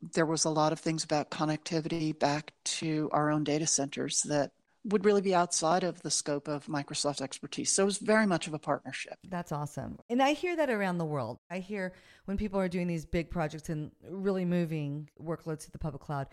there 0.02 0.26
was 0.26 0.46
a 0.46 0.50
lot 0.50 0.74
of 0.74 0.80
things 0.80 1.04
about 1.04 1.30
connectivity 1.30 2.18
back 2.18 2.54
to 2.64 3.10
our 3.12 3.30
own 3.30 3.44
data 3.44 3.68
centers 3.68 4.22
that 4.24 4.52
would 4.84 5.06
really 5.06 5.22
be 5.22 5.36
outside 5.36 5.84
of 5.84 6.02
the 6.02 6.10
scope 6.10 6.48
of 6.48 6.66
Microsoft's 6.66 7.22
expertise. 7.22 7.72
So 7.72 7.84
it 7.84 7.86
was 7.86 7.98
very 8.00 8.26
much 8.26 8.48
of 8.48 8.54
a 8.54 8.60
partnership. 8.60 9.14
That's 9.30 9.52
awesome. 9.52 10.00
And 10.10 10.24
I 10.24 10.34
hear 10.34 10.56
that 10.56 10.72
around 10.72 10.98
the 10.98 11.06
world. 11.06 11.38
I 11.52 11.60
hear 11.60 11.94
when 12.26 12.38
people 12.38 12.60
are 12.60 12.68
doing 12.68 12.88
these 12.88 13.06
big 13.06 13.30
projects 13.30 13.70
and 13.70 13.92
really 14.10 14.44
moving 14.44 15.10
workloads 15.22 15.66
to 15.66 15.72
the 15.72 15.78
public 15.78 16.02
cloud, 16.02 16.28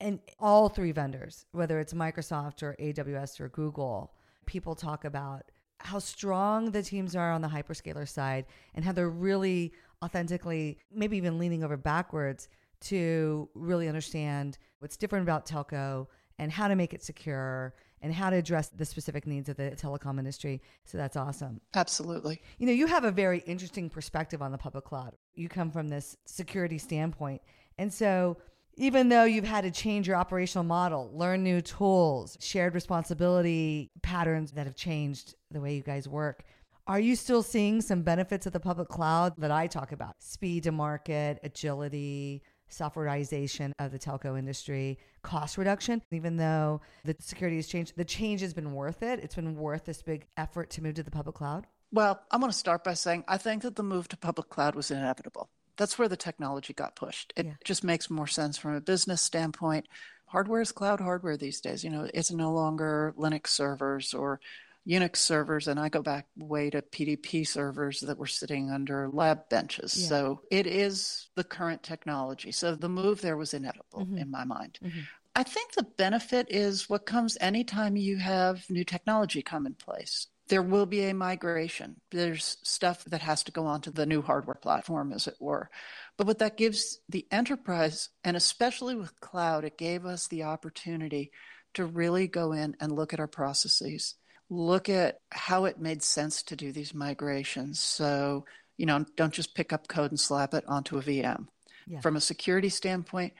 and 0.00 0.20
all 0.38 0.68
three 0.68 0.92
vendors, 0.92 1.44
whether 1.52 1.78
it's 1.80 1.92
Microsoft 1.92 2.62
or 2.62 2.76
AWS 2.80 3.40
or 3.40 3.48
Google, 3.48 4.14
people 4.46 4.74
talk 4.74 5.04
about 5.04 5.42
how 5.80 5.98
strong 5.98 6.70
the 6.70 6.82
teams 6.82 7.14
are 7.14 7.32
on 7.32 7.42
the 7.42 7.48
hyperscaler 7.48 8.08
side 8.08 8.46
and 8.74 8.84
how 8.84 8.92
they're 8.92 9.10
really 9.10 9.72
authentically, 10.02 10.78
maybe 10.90 11.16
even 11.16 11.38
leaning 11.38 11.64
over 11.64 11.76
backwards 11.76 12.48
to 12.80 13.48
really 13.54 13.88
understand 13.88 14.58
what's 14.78 14.96
different 14.96 15.22
about 15.24 15.46
telco 15.46 16.06
and 16.38 16.52
how 16.52 16.68
to 16.68 16.76
make 16.76 16.94
it 16.94 17.02
secure 17.02 17.74
and 18.00 18.14
how 18.14 18.30
to 18.30 18.36
address 18.36 18.68
the 18.68 18.84
specific 18.84 19.26
needs 19.26 19.48
of 19.48 19.56
the 19.56 19.70
telecom 19.70 20.18
industry. 20.18 20.62
So 20.84 20.98
that's 20.98 21.16
awesome. 21.16 21.60
Absolutely. 21.74 22.40
You 22.58 22.66
know, 22.66 22.72
you 22.72 22.86
have 22.86 23.04
a 23.04 23.10
very 23.10 23.40
interesting 23.40 23.90
perspective 23.90 24.40
on 24.40 24.52
the 24.52 24.58
public 24.58 24.84
cloud. 24.84 25.16
You 25.34 25.48
come 25.48 25.70
from 25.70 25.88
this 25.88 26.16
security 26.26 26.78
standpoint. 26.78 27.42
And 27.76 27.92
so, 27.92 28.36
even 28.80 29.08
though 29.08 29.24
you've 29.24 29.44
had 29.44 29.62
to 29.62 29.72
change 29.72 30.06
your 30.06 30.16
operational 30.16 30.62
model, 30.62 31.10
learn 31.12 31.42
new 31.42 31.60
tools, 31.60 32.38
shared 32.40 32.74
responsibility 32.74 33.90
patterns 34.02 34.52
that 34.52 34.66
have 34.66 34.76
changed 34.76 35.34
the 35.50 35.60
way 35.60 35.74
you 35.74 35.82
guys 35.82 36.06
work, 36.06 36.44
are 36.86 37.00
you 37.00 37.16
still 37.16 37.42
seeing 37.42 37.80
some 37.80 38.02
benefits 38.02 38.46
of 38.46 38.52
the 38.52 38.60
public 38.60 38.88
cloud 38.88 39.34
that 39.38 39.50
I 39.50 39.66
talk 39.66 39.90
about? 39.90 40.14
Speed 40.20 40.62
to 40.62 40.72
market, 40.72 41.40
agility, 41.42 42.42
softwareization 42.70 43.72
of 43.78 43.92
the 43.92 43.98
telco 43.98 44.38
industry, 44.38 44.98
cost 45.22 45.58
reduction. 45.58 46.02
Even 46.10 46.36
though 46.36 46.80
the 47.04 47.16
security 47.20 47.56
has 47.56 47.66
changed, 47.66 47.94
the 47.96 48.04
change 48.04 48.40
has 48.40 48.54
been 48.54 48.72
worth 48.72 49.02
it. 49.02 49.20
It's 49.20 49.34
been 49.34 49.56
worth 49.56 49.84
this 49.84 50.02
big 50.02 50.26
effort 50.36 50.70
to 50.70 50.82
move 50.82 50.94
to 50.94 51.02
the 51.02 51.10
public 51.10 51.36
cloud. 51.36 51.66
Well, 51.90 52.20
I'm 52.30 52.40
going 52.40 52.52
to 52.52 52.58
start 52.58 52.84
by 52.84 52.94
saying 52.94 53.24
I 53.28 53.38
think 53.38 53.62
that 53.62 53.76
the 53.76 53.82
move 53.82 54.08
to 54.08 54.16
public 54.16 54.50
cloud 54.50 54.74
was 54.74 54.90
inevitable. 54.90 55.48
That's 55.76 55.98
where 55.98 56.08
the 56.08 56.16
technology 56.16 56.72
got 56.74 56.96
pushed. 56.96 57.32
It 57.36 57.46
yeah. 57.46 57.52
just 57.64 57.84
makes 57.84 58.10
more 58.10 58.26
sense 58.26 58.58
from 58.58 58.74
a 58.74 58.80
business 58.80 59.22
standpoint. 59.22 59.86
Hardware 60.26 60.60
is 60.60 60.72
cloud 60.72 61.00
hardware 61.00 61.36
these 61.36 61.60
days. 61.60 61.84
You 61.84 61.90
know, 61.90 62.08
it's 62.12 62.30
no 62.30 62.52
longer 62.52 63.14
Linux 63.16 63.48
servers 63.48 64.12
or 64.12 64.40
Unix 64.88 65.16
servers, 65.16 65.68
and 65.68 65.78
I 65.78 65.88
go 65.88 66.00
back 66.00 66.26
way 66.36 66.70
to 66.70 66.80
PDP 66.80 67.46
servers 67.46 68.00
that 68.00 68.16
were 68.16 68.26
sitting 68.26 68.70
under 68.70 69.08
lab 69.10 69.48
benches. 69.50 69.94
Yeah. 69.96 70.08
So 70.08 70.40
it 70.50 70.66
is 70.66 71.28
the 71.36 71.44
current 71.44 71.82
technology. 71.82 72.52
So 72.52 72.74
the 72.74 72.88
move 72.88 73.20
there 73.20 73.36
was 73.36 73.52
inevitable 73.52 74.06
mm-hmm. 74.06 74.18
in 74.18 74.30
my 74.30 74.44
mind. 74.44 74.78
Mm-hmm. 74.82 75.00
I 75.36 75.42
think 75.42 75.72
the 75.72 75.86
benefit 75.96 76.46
is 76.50 76.88
what 76.88 77.06
comes 77.06 77.36
anytime 77.40 77.96
you 77.96 78.16
have 78.16 78.68
new 78.70 78.84
technology 78.84 79.42
come 79.42 79.66
in 79.66 79.74
place. 79.74 80.26
There 80.48 80.62
will 80.62 80.86
be 80.86 81.04
a 81.04 81.14
migration. 81.14 82.00
There's 82.10 82.56
stuff 82.62 83.04
that 83.04 83.20
has 83.20 83.44
to 83.44 83.52
go 83.52 83.66
onto 83.66 83.92
the 83.92 84.06
new 84.06 84.22
hardware 84.22 84.54
platform, 84.54 85.12
as 85.12 85.26
it 85.26 85.36
were. 85.38 85.68
But 86.16 86.26
what 86.26 86.38
that 86.38 86.56
gives 86.56 86.98
the 87.10 87.26
enterprise, 87.30 88.08
and 88.24 88.36
especially 88.36 88.94
with 88.94 89.20
cloud, 89.20 89.64
it 89.64 89.76
gave 89.76 90.06
us 90.06 90.26
the 90.26 90.44
opportunity 90.44 91.30
to 91.74 91.84
really 91.84 92.26
go 92.26 92.52
in 92.52 92.74
and 92.80 92.90
look 92.90 93.12
at 93.12 93.20
our 93.20 93.28
processes 93.28 94.14
look 94.50 94.88
at 94.88 95.20
how 95.30 95.66
it 95.66 95.78
made 95.78 96.02
sense 96.02 96.42
to 96.44 96.56
do 96.56 96.72
these 96.72 96.94
migrations. 96.94 97.80
So, 97.80 98.46
you 98.76 98.86
know, 98.86 99.04
don't 99.16 99.34
just 99.34 99.54
pick 99.54 99.72
up 99.72 99.88
code 99.88 100.10
and 100.10 100.20
slap 100.20 100.54
it 100.54 100.64
onto 100.66 100.98
a 100.98 101.02
VM. 101.02 101.48
Yeah. 101.86 102.00
From 102.00 102.16
a 102.16 102.20
security 102.20 102.68
standpoint, 102.68 103.32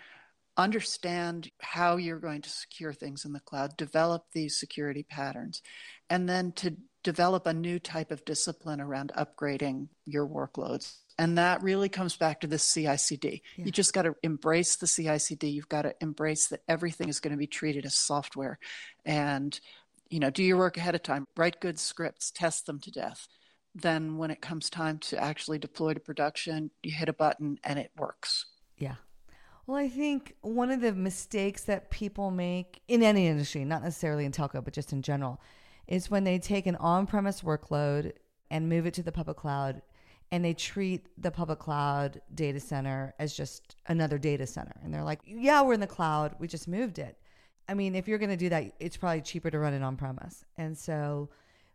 understand 0.57 1.51
how 1.61 1.97
you're 1.97 2.19
going 2.19 2.43
to 2.43 2.51
secure 2.51 2.93
things 2.93 3.25
in 3.25 3.33
the 3.33 3.41
cloud, 3.41 3.77
develop 3.77 4.25
these 4.33 4.59
security 4.59 5.03
patterns, 5.03 5.63
and 6.11 6.29
then 6.29 6.53
to 6.53 6.77
develop 7.05 7.47
a 7.47 7.55
new 7.55 7.79
type 7.79 8.11
of 8.11 8.25
discipline 8.25 8.81
around 8.81 9.13
upgrading 9.17 9.89
your 10.05 10.27
workloads. 10.27 10.97
And 11.17 11.39
that 11.39 11.63
really 11.63 11.89
comes 11.89 12.17
back 12.17 12.41
to 12.41 12.47
the 12.47 12.59
CI/CD. 12.59 13.43
Yeah. 13.57 13.65
You 13.67 13.71
just 13.71 13.93
got 13.93 14.03
to 14.03 14.15
embrace 14.23 14.77
the 14.77 14.87
CI/CD. 14.87 15.49
You've 15.49 15.69
got 15.69 15.83
to 15.83 15.95
embrace 16.01 16.49
that 16.49 16.63
everything 16.69 17.09
is 17.09 17.21
going 17.21 17.33
to 17.33 17.39
be 17.39 17.47
treated 17.47 17.87
as 17.87 17.97
software, 17.97 18.59
and 19.05 19.59
you 20.11 20.21
know, 20.21 20.31
do 20.31 20.43
your 20.43 20.57
work 20.57 20.77
ahead 20.77 20.95
of 20.95 21.03
time, 21.03 21.27
write 21.37 21.61
good 21.61 21.79
scripts, 21.79 22.31
test 22.31 22.67
them 22.67 22.79
to 22.81 22.91
death. 22.91 23.29
Then 23.75 24.17
when 24.17 24.31
it 24.31 24.41
comes 24.41 24.71
time 24.71 24.99
to 24.99 25.23
actually 25.23 25.59
deploy 25.59 25.95
to 25.95 26.01
production, 26.01 26.71
you 26.83 26.93
hit 26.93 27.09
a 27.09 27.13
button 27.13 27.59
and 27.63 27.79
it 27.79 27.91
works. 27.97 28.47
Yeah. 28.77 28.97
Well, 29.67 29.77
I 29.77 29.89
think 29.89 30.35
one 30.41 30.71
of 30.71 30.81
the 30.81 30.95
mistakes 30.95 31.65
that 31.65 31.91
people 31.91 32.31
make 32.31 32.81
in 32.89 33.03
any 33.03 33.27
industry, 33.27 33.65
not 33.65 33.83
necessarily 33.83 34.25
in 34.25 34.33
telco, 34.33 34.65
but 34.65 34.73
just 34.73 34.93
in 34.93 35.03
general, 35.03 35.41
is 35.87 36.11
when 36.11 36.25
they 36.25 36.39
take 36.39 36.67
an 36.67 36.77
on 36.77 37.07
premise 37.07 37.43
workload 37.43 38.13
and 38.51 38.69
move 38.69 38.87
it 38.87 38.95
to 38.95 39.03
the 39.03 39.13
public 39.13 39.37
cloud 39.37 39.83
and 40.31 40.45
they 40.45 40.55
treat 40.55 41.07
the 41.17 41.31
public 41.31 41.59
cloud 41.59 42.21
data 42.35 42.61
center 42.61 43.15
as 43.19 43.35
just 43.35 43.77
another 43.87 44.19
data 44.19 44.47
center. 44.47 44.75
And 44.83 44.93
they're 44.93 45.05
like, 45.05 45.21
yeah, 45.25 45.63
we're 45.63 45.75
in 45.75 45.81
the 45.81 45.87
cloud, 45.87 46.35
we 46.39 46.49
just 46.49 46.69
moved 46.69 46.99
it. 46.99 47.19
I 47.69 47.75
mean, 47.75 47.95
if 47.95 48.09
you're 48.09 48.19
going 48.19 48.31
to 48.31 48.37
do 48.37 48.49
that, 48.49 48.73
it's 48.81 48.97
probably 48.97 49.21
cheaper 49.21 49.51
to 49.51 49.59
run 49.59 49.75
it 49.75 49.83
on 49.83 49.97
premise. 49.97 50.45
And 50.57 50.77
so 50.77 51.29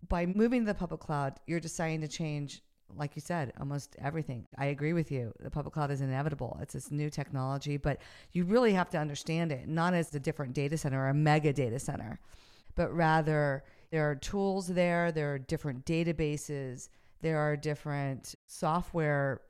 by 0.09 0.25
moving 0.25 0.61
to 0.61 0.67
the 0.67 0.73
public 0.73 1.01
cloud, 1.01 1.39
you're 1.45 1.59
deciding 1.59 2.01
to 2.01 2.07
change, 2.07 2.61
like 2.95 3.15
you 3.15 3.21
said, 3.21 3.53
almost 3.59 3.95
everything. 4.01 4.47
I 4.57 4.65
agree 4.65 4.93
with 4.93 5.11
you. 5.11 5.33
The 5.39 5.51
public 5.51 5.73
cloud 5.73 5.91
is 5.91 6.01
inevitable. 6.01 6.57
It's 6.61 6.73
this 6.73 6.91
new 6.91 7.09
technology, 7.09 7.77
but 7.77 8.01
you 8.31 8.43
really 8.43 8.73
have 8.73 8.89
to 8.91 8.97
understand 8.97 9.51
it, 9.51 9.67
not 9.67 9.93
as 9.93 10.13
a 10.15 10.19
different 10.19 10.53
data 10.53 10.77
center 10.77 10.99
or 10.99 11.09
a 11.09 11.13
mega 11.13 11.53
data 11.53 11.79
center, 11.79 12.19
but 12.75 12.91
rather 12.93 13.63
there 13.91 14.09
are 14.09 14.15
tools 14.15 14.67
there, 14.67 15.11
there 15.11 15.33
are 15.33 15.39
different 15.39 15.85
databases, 15.85 16.89
there 17.21 17.37
are 17.37 17.55
different 17.55 18.35
software 18.47 19.41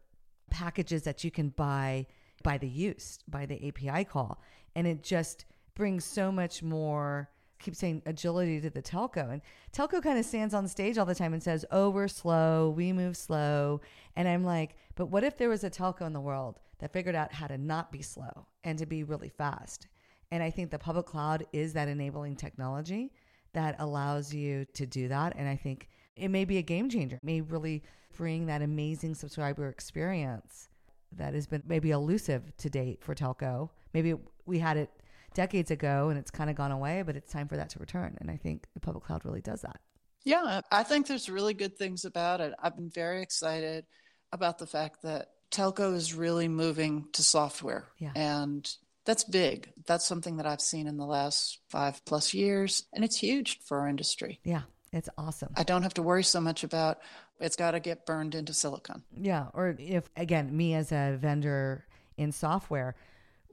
packages 0.50 1.04
that 1.04 1.24
you 1.24 1.32
can 1.32 1.50
buy 1.50 2.06
by 2.44 2.58
the 2.58 2.68
use, 2.68 3.20
by 3.28 3.46
the 3.46 3.68
API 3.68 4.04
call. 4.04 4.42
And 4.76 4.86
it 4.86 5.02
just, 5.02 5.46
brings 5.76 6.06
so 6.06 6.32
much 6.32 6.62
more 6.64 7.30
keep 7.60 7.76
saying 7.76 8.02
agility 8.06 8.60
to 8.60 8.70
the 8.70 8.82
telco. 8.82 9.32
And 9.32 9.42
telco 9.72 10.04
kind 10.04 10.20
of 10.20 10.26
stands 10.26 10.54
on 10.54 10.68
stage 10.68 10.98
all 10.98 11.06
the 11.06 11.16
time 11.16 11.34
and 11.34 11.42
says 11.42 11.66
oh 11.72 11.90
we're 11.90 12.08
slow 12.08 12.70
we 12.76 12.92
move 12.92 13.18
slow. 13.18 13.82
And 14.16 14.28
i'm 14.28 14.44
like 14.44 14.76
but 14.96 15.08
what 15.08 15.24
if 15.24 15.38
there 15.38 15.50
was 15.50 15.64
a 15.64 15.70
telco 15.70 16.06
in 16.06 16.14
the 16.14 16.22
world 16.22 16.60
that 16.80 16.92
figured 16.92 17.16
out 17.16 17.34
how 17.34 17.48
to 17.48 17.58
not 17.58 17.92
be 17.92 18.02
slow 18.02 18.48
and 18.64 18.78
to 18.80 18.86
be 18.86 19.04
really 19.04 19.30
fast? 19.30 19.88
And 20.32 20.44
i 20.44 20.50
think 20.50 20.72
the 20.72 20.80
public 20.80 21.06
cloud 21.06 21.46
is 21.54 21.74
that 21.74 21.88
enabling 21.88 22.36
technology 22.36 23.14
that 23.54 23.76
allows 23.80 24.34
you 24.34 24.66
to 24.74 24.86
do 24.86 25.08
that. 25.08 25.34
And 25.38 25.48
i 25.48 25.56
think 25.56 25.90
it 26.16 26.28
may 26.28 26.46
be 26.46 26.58
a 26.58 26.62
game 26.62 26.90
changer 26.90 27.16
it 27.16 27.24
may 27.24 27.42
really 27.42 27.84
bring 28.16 28.46
that 28.46 28.62
amazing 28.62 29.16
subscriber 29.16 29.70
experience 29.70 30.70
that 31.18 31.34
has 31.34 31.48
been 31.48 31.64
maybe 31.66 31.92
elusive 31.92 32.56
to 32.58 32.70
date 32.70 33.04
for 33.04 33.14
telco. 33.16 33.70
Maybe 33.94 34.16
we 34.46 34.60
had 34.60 34.78
it 34.78 34.90
decades 35.34 35.72
ago 35.72 36.10
and 36.10 36.18
it's 36.18 36.32
kind 36.32 36.50
of 36.50 36.56
gone 36.56 36.72
away, 36.72 37.04
but 37.06 37.16
it's 37.16 37.32
time 37.32 37.48
for 37.48 37.58
that 37.58 37.70
to 37.72 37.80
return. 37.80 38.18
And 38.20 38.30
I 38.30 38.38
think 38.38 38.68
the 38.74 38.80
public 38.80 39.06
cloud 39.06 39.26
really 39.26 39.42
does 39.42 39.62
that. 39.62 39.80
Yeah, 40.24 40.62
I 40.72 40.84
think 40.84 41.08
there's 41.08 41.30
really 41.30 41.54
good 41.54 41.78
things 41.78 42.06
about 42.06 42.40
it. 42.40 42.54
I've 42.62 42.76
been 42.76 42.90
very 42.90 43.22
excited 43.22 43.86
about 44.32 44.58
the 44.58 44.68
fact 44.68 45.02
that 45.04 45.30
telco 45.52 45.94
is 45.94 46.14
really 46.14 46.48
moving 46.48 47.08
to 47.14 47.24
software. 47.24 47.86
Yeah. 47.98 48.12
And 48.16 48.70
that's 49.06 49.24
big. 49.24 49.72
That's 49.86 50.06
something 50.06 50.38
that 50.38 50.46
I've 50.46 50.62
seen 50.62 50.88
in 50.88 50.98
the 50.98 51.06
last 51.06 51.60
five 51.70 52.04
plus 52.06 52.34
years, 52.34 52.84
and 52.94 53.04
it's 53.04 53.18
huge 53.18 53.60
for 53.66 53.82
our 53.82 53.88
industry. 53.88 54.40
Yeah, 54.44 54.62
it's 54.94 55.10
awesome. 55.18 55.54
I 55.58 55.64
don't 55.64 55.84
have 55.84 55.96
to 55.96 56.02
worry 56.02 56.24
so 56.24 56.40
much 56.40 56.64
about 56.64 57.00
it's 57.40 57.58
got 57.58 57.72
to 57.72 57.82
get 57.82 58.06
burned 58.06 58.34
into 58.34 58.54
silicon. 58.54 59.04
Yeah, 59.14 59.48
or 59.54 59.76
if 59.78 60.10
again, 60.16 60.56
me 60.56 60.74
as 60.74 60.92
a 60.92 61.18
vendor 61.20 61.86
in 62.18 62.32
software, 62.32 62.96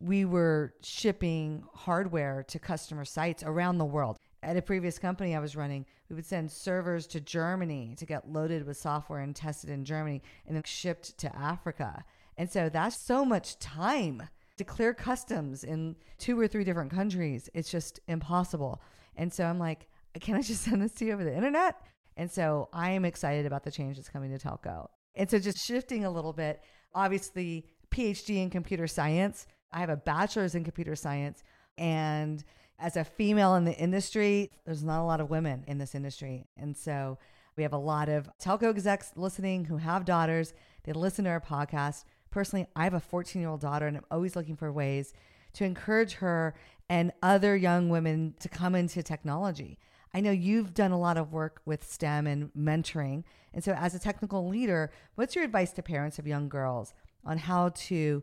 we 0.01 0.25
were 0.25 0.75
shipping 0.83 1.63
hardware 1.75 2.43
to 2.49 2.59
customer 2.59 3.05
sites 3.05 3.43
around 3.43 3.79
the 3.79 3.85
world. 3.85 4.17
At 4.43 4.57
a 4.57 4.63
previous 4.63 4.99
company 4.99 5.37
I 5.37 5.41
was 5.41 5.55
running, 5.55 5.85
we 6.09 6.17
would 6.17 6.25
send 6.25 6.51
servers 6.51 7.07
to 7.09 7.21
Germany 7.21 7.95
to 7.99 8.07
get 8.07 8.31
loaded 8.31 8.67
with 8.67 8.79
software 8.79 9.21
and 9.21 9.37
tested 9.37 9.69
in 9.69 9.85
Germany 9.85 10.23
and 10.47 10.57
then 10.57 10.63
shipped 10.65 11.19
to 11.19 11.37
Africa. 11.37 12.03
And 12.39 12.51
so 12.51 12.71
that's 12.71 12.97
so 12.97 13.25
much 13.25 13.59
time 13.59 14.23
to 14.57 14.65
clear 14.65 14.95
customs 14.95 15.65
in 15.65 15.97
two 16.19 16.41
or 16.41 16.49
three 16.49 16.65
different 16.65 16.91
countries. 16.91 17.51
It's 17.53 17.71
just 17.71 18.01
impossible. 18.09 18.81
And 19.17 19.31
so 19.31 19.45
I'm 19.45 19.59
like, 19.59 19.89
can 20.21 20.35
I 20.35 20.41
just 20.41 20.63
send 20.65 20.81
this 20.81 20.93
to 20.93 21.05
you 21.05 21.13
over 21.13 21.25
the 21.25 21.37
internet? 21.37 21.77
And 22.17 22.31
so 22.31 22.71
I 22.73 22.91
am 22.93 23.05
excited 23.05 23.45
about 23.45 23.65
the 23.65 23.71
change 23.71 23.97
that's 23.97 24.09
coming 24.09 24.37
to 24.37 24.39
telco. 24.39 24.89
And 25.15 25.31
so 25.31 25.39
just 25.39 25.59
shifting 25.59 26.07
a 26.07 26.11
little 26.11 26.33
bit, 26.33 26.63
obviously, 26.95 27.67
PhD 27.91 28.43
in 28.43 28.49
computer 28.51 28.87
science 28.87 29.47
I 29.73 29.81
have 29.81 29.91
a 29.91 29.97
bachelor's 29.97 30.55
in 30.55 30.65
computer 30.65 30.97
science. 30.97 31.43
And 31.79 32.45
as 32.79 32.97
a 32.97 33.05
female 33.05 33.55
in 33.57 33.65
the 33.65 33.77
industry, 33.77 34.51
there's 34.65 34.83
not 34.83 35.03
a 35.03 35.05
lot 35.05 35.21
of 35.21 35.31
women 35.31 35.65
in 35.67 35.79
this 35.79 35.95
industry. 35.95 36.47
And 36.57 36.77
so 36.77 37.19
we 37.57 37.63
have 37.63 37.73
a 37.73 37.79
lot 37.79 38.09
of 38.09 38.29
telco 38.43 38.71
execs 38.71 39.13
listening 39.17 39.67
who 39.67 39.77
have 39.77 40.05
daughters. 40.05 40.55
They 40.85 40.93
listen 40.93 41.25
to 41.25 41.31
our 41.31 41.41
podcast. 41.41 42.05
Personally, 42.31 42.67
I 42.75 42.85
have 42.85 42.95
a 42.95 43.01
14 43.01 43.41
year 43.41 43.51
old 43.51 43.61
daughter, 43.61 43.87
and 43.87 43.97
I'm 43.97 44.05
always 44.11 44.37
looking 44.37 44.57
for 44.57 44.73
ways 44.73 45.13
to 45.55 45.65
encourage 45.65 46.15
her 46.15 46.55
and 46.89 47.13
other 47.23 47.57
young 47.57 47.89
women 47.89 48.35
to 48.41 48.49
come 48.49 48.75
into 48.75 49.03
technology. 49.03 49.79
I 50.13 50.21
know 50.21 50.31
you've 50.31 50.75
done 50.75 50.91
a 50.91 50.99
lot 50.99 51.17
of 51.17 51.33
work 51.33 51.61
with 51.65 51.85
STEM 51.85 52.27
and 52.27 52.53
mentoring. 52.55 53.25
And 53.53 53.63
so, 53.63 53.73
as 53.73 53.95
a 53.95 53.99
technical 53.99 54.49
leader, 54.49 54.91
what's 55.15 55.35
your 55.35 55.45
advice 55.45 55.73
to 55.73 55.83
parents 55.83 56.19
of 56.19 56.27
young 56.27 56.49
girls 56.49 56.95
on 57.25 57.39
how 57.39 57.71
to 57.71 58.23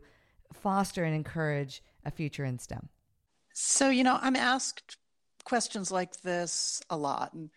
foster 0.52 1.04
and 1.04 1.14
encourage 1.14 1.82
a 2.04 2.10
future 2.10 2.44
in 2.44 2.58
STEM? 2.58 2.88
So, 3.54 3.90
you 3.90 4.04
know, 4.04 4.18
I'm 4.20 4.36
asked 4.36 4.96
questions 5.44 5.90
like 5.90 6.20
this 6.20 6.82
a 6.90 6.96
lot. 6.96 7.32
And 7.32 7.50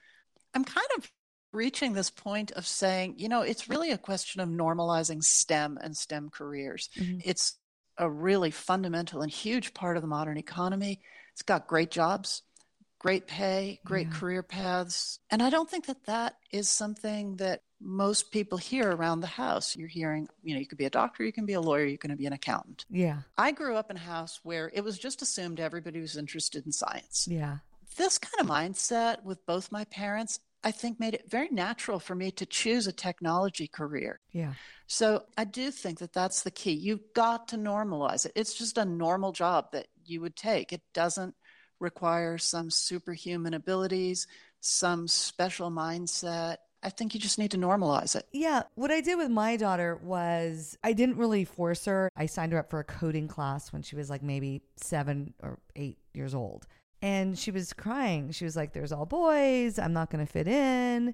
I'm 0.54 0.64
kind 0.64 0.88
of 0.98 1.12
reaching 1.54 1.94
this 1.94 2.10
point 2.10 2.52
of 2.52 2.66
saying, 2.66 3.16
you 3.18 3.30
know, 3.30 3.42
it's 3.42 3.70
really 3.70 3.92
a 3.92 3.98
question 3.98 4.42
of 4.42 4.50
normalizing 4.50 5.24
STEM 5.24 5.78
and 5.82 5.96
STEM 5.96 6.30
careers. 6.30 6.90
Mm-hmm. 6.98 7.20
It's 7.26 7.58
a 7.98 8.10
really 8.10 8.52
fundamental 8.52 9.22
and 9.22 9.32
huge 9.32 9.74
part 9.74 9.98
of 9.98 10.02
the 10.02 10.08
modern 10.08 10.38
economy. 10.38 11.02
It's 11.34 11.44
got 11.44 11.68
great 11.68 11.92
jobs 11.92 12.44
great 13.02 13.26
pay, 13.26 13.80
great 13.84 14.08
yeah. 14.12 14.14
career 14.14 14.44
paths. 14.44 15.18
And 15.32 15.42
I 15.42 15.50
don't 15.50 15.68
think 15.68 15.88
that 15.88 16.06
that 16.06 16.36
is 16.52 16.70
something 16.70 17.38
that 17.38 17.62
most 17.82 18.32
people 18.32 18.58
hear 18.58 18.92
around 18.92 19.22
the 19.22 19.28
house. 19.28 19.76
You're 19.76 19.88
hearing, 19.88 20.28
you 20.44 20.54
know, 20.54 20.60
you 20.60 20.68
could 20.68 20.78
be 20.78 20.86
a 20.86 20.90
doctor, 20.90 21.24
you 21.24 21.34
can 21.34 21.46
be 21.46 21.54
a 21.54 21.62
lawyer, 21.62 21.86
you 21.86 21.98
can 21.98 22.16
be 22.16 22.26
an 22.26 22.34
accountant. 22.34 22.86
Yeah. 22.90 23.22
I 23.38 23.52
grew 23.52 23.76
up 23.76 23.90
in 23.90 23.98
a 23.98 24.02
house 24.02 24.40
where 24.44 24.72
it 24.74 24.84
was 24.84 25.00
just 25.00 25.22
assumed 25.22 25.60
everybody 25.60 26.00
was 26.00 26.18
interested 26.18 26.66
in 26.66 26.72
science. 26.72 27.28
Yeah. 27.30 27.58
This 27.98 28.18
kind 28.18 28.40
of 28.40 28.48
mindset 28.48 29.24
with 29.24 29.46
both 29.46 29.72
my 29.72 29.84
parents, 29.86 30.40
I 30.64 30.72
think 30.72 31.00
made 31.00 31.16
it 31.16 31.30
very 31.30 31.50
natural 31.50 32.00
for 32.00 32.16
me 32.16 32.32
to 32.32 32.46
choose 32.46 32.88
a 32.88 32.94
technology 32.94 33.68
career. 33.68 34.20
Yeah. 34.32 34.54
So 34.88 35.24
I 35.38 35.46
do 35.46 35.72
think 35.72 36.00
that 36.00 36.14
that's 36.14 36.44
the 36.44 36.52
key. 36.52 36.74
You've 36.74 37.14
got 37.14 37.48
to 37.50 37.58
normalize 37.58 38.26
it. 38.26 38.34
It's 38.36 38.54
just 38.54 38.78
a 38.78 38.86
normal 38.86 39.32
job 39.32 39.72
that 39.72 39.88
you 40.06 40.22
would 40.22 40.36
take. 40.36 40.72
It 40.72 40.82
doesn't 40.94 41.36
require 41.80 42.38
some 42.38 42.70
superhuman 42.70 43.54
abilities, 43.56 44.28
some 44.60 45.08
special 45.08 45.72
mindset. 45.72 46.58
I 46.84 46.90
think 46.90 47.14
you 47.14 47.20
just 47.20 47.38
need 47.38 47.52
to 47.52 47.58
normalize 47.58 48.16
it. 48.16 48.26
Yeah. 48.32 48.64
What 48.76 48.92
I 48.92 49.02
did 49.02 49.18
with 49.18 49.30
my 49.30 49.56
daughter 49.56 50.00
was 50.02 50.78
I 50.84 50.94
didn't 50.94 51.18
really 51.18 51.46
force 51.46 51.86
her. 51.86 52.10
I 52.16 52.26
signed 52.26 52.54
her 52.54 52.60
up 52.60 52.70
for 52.70 52.80
a 52.80 52.84
coding 52.84 53.28
class 53.28 53.72
when 53.72 53.84
she 53.84 53.96
was 53.96 54.10
like 54.10 54.24
maybe 54.24 54.62
seven 54.78 55.34
or 55.44 55.60
eight 55.76 56.00
years 56.14 56.34
old. 56.34 56.66
And 57.02 57.38
she 57.38 57.52
was 57.52 57.74
crying. 57.74 58.32
She 58.32 58.46
was 58.46 58.56
like, 58.56 58.74
There's 58.74 58.92
all 58.92 59.06
boys. 59.06 59.78
I'm 59.78 59.94
not 59.94 60.10
going 60.10 60.26
to 60.26 60.32
fit 60.32 60.48
in. 60.48 61.14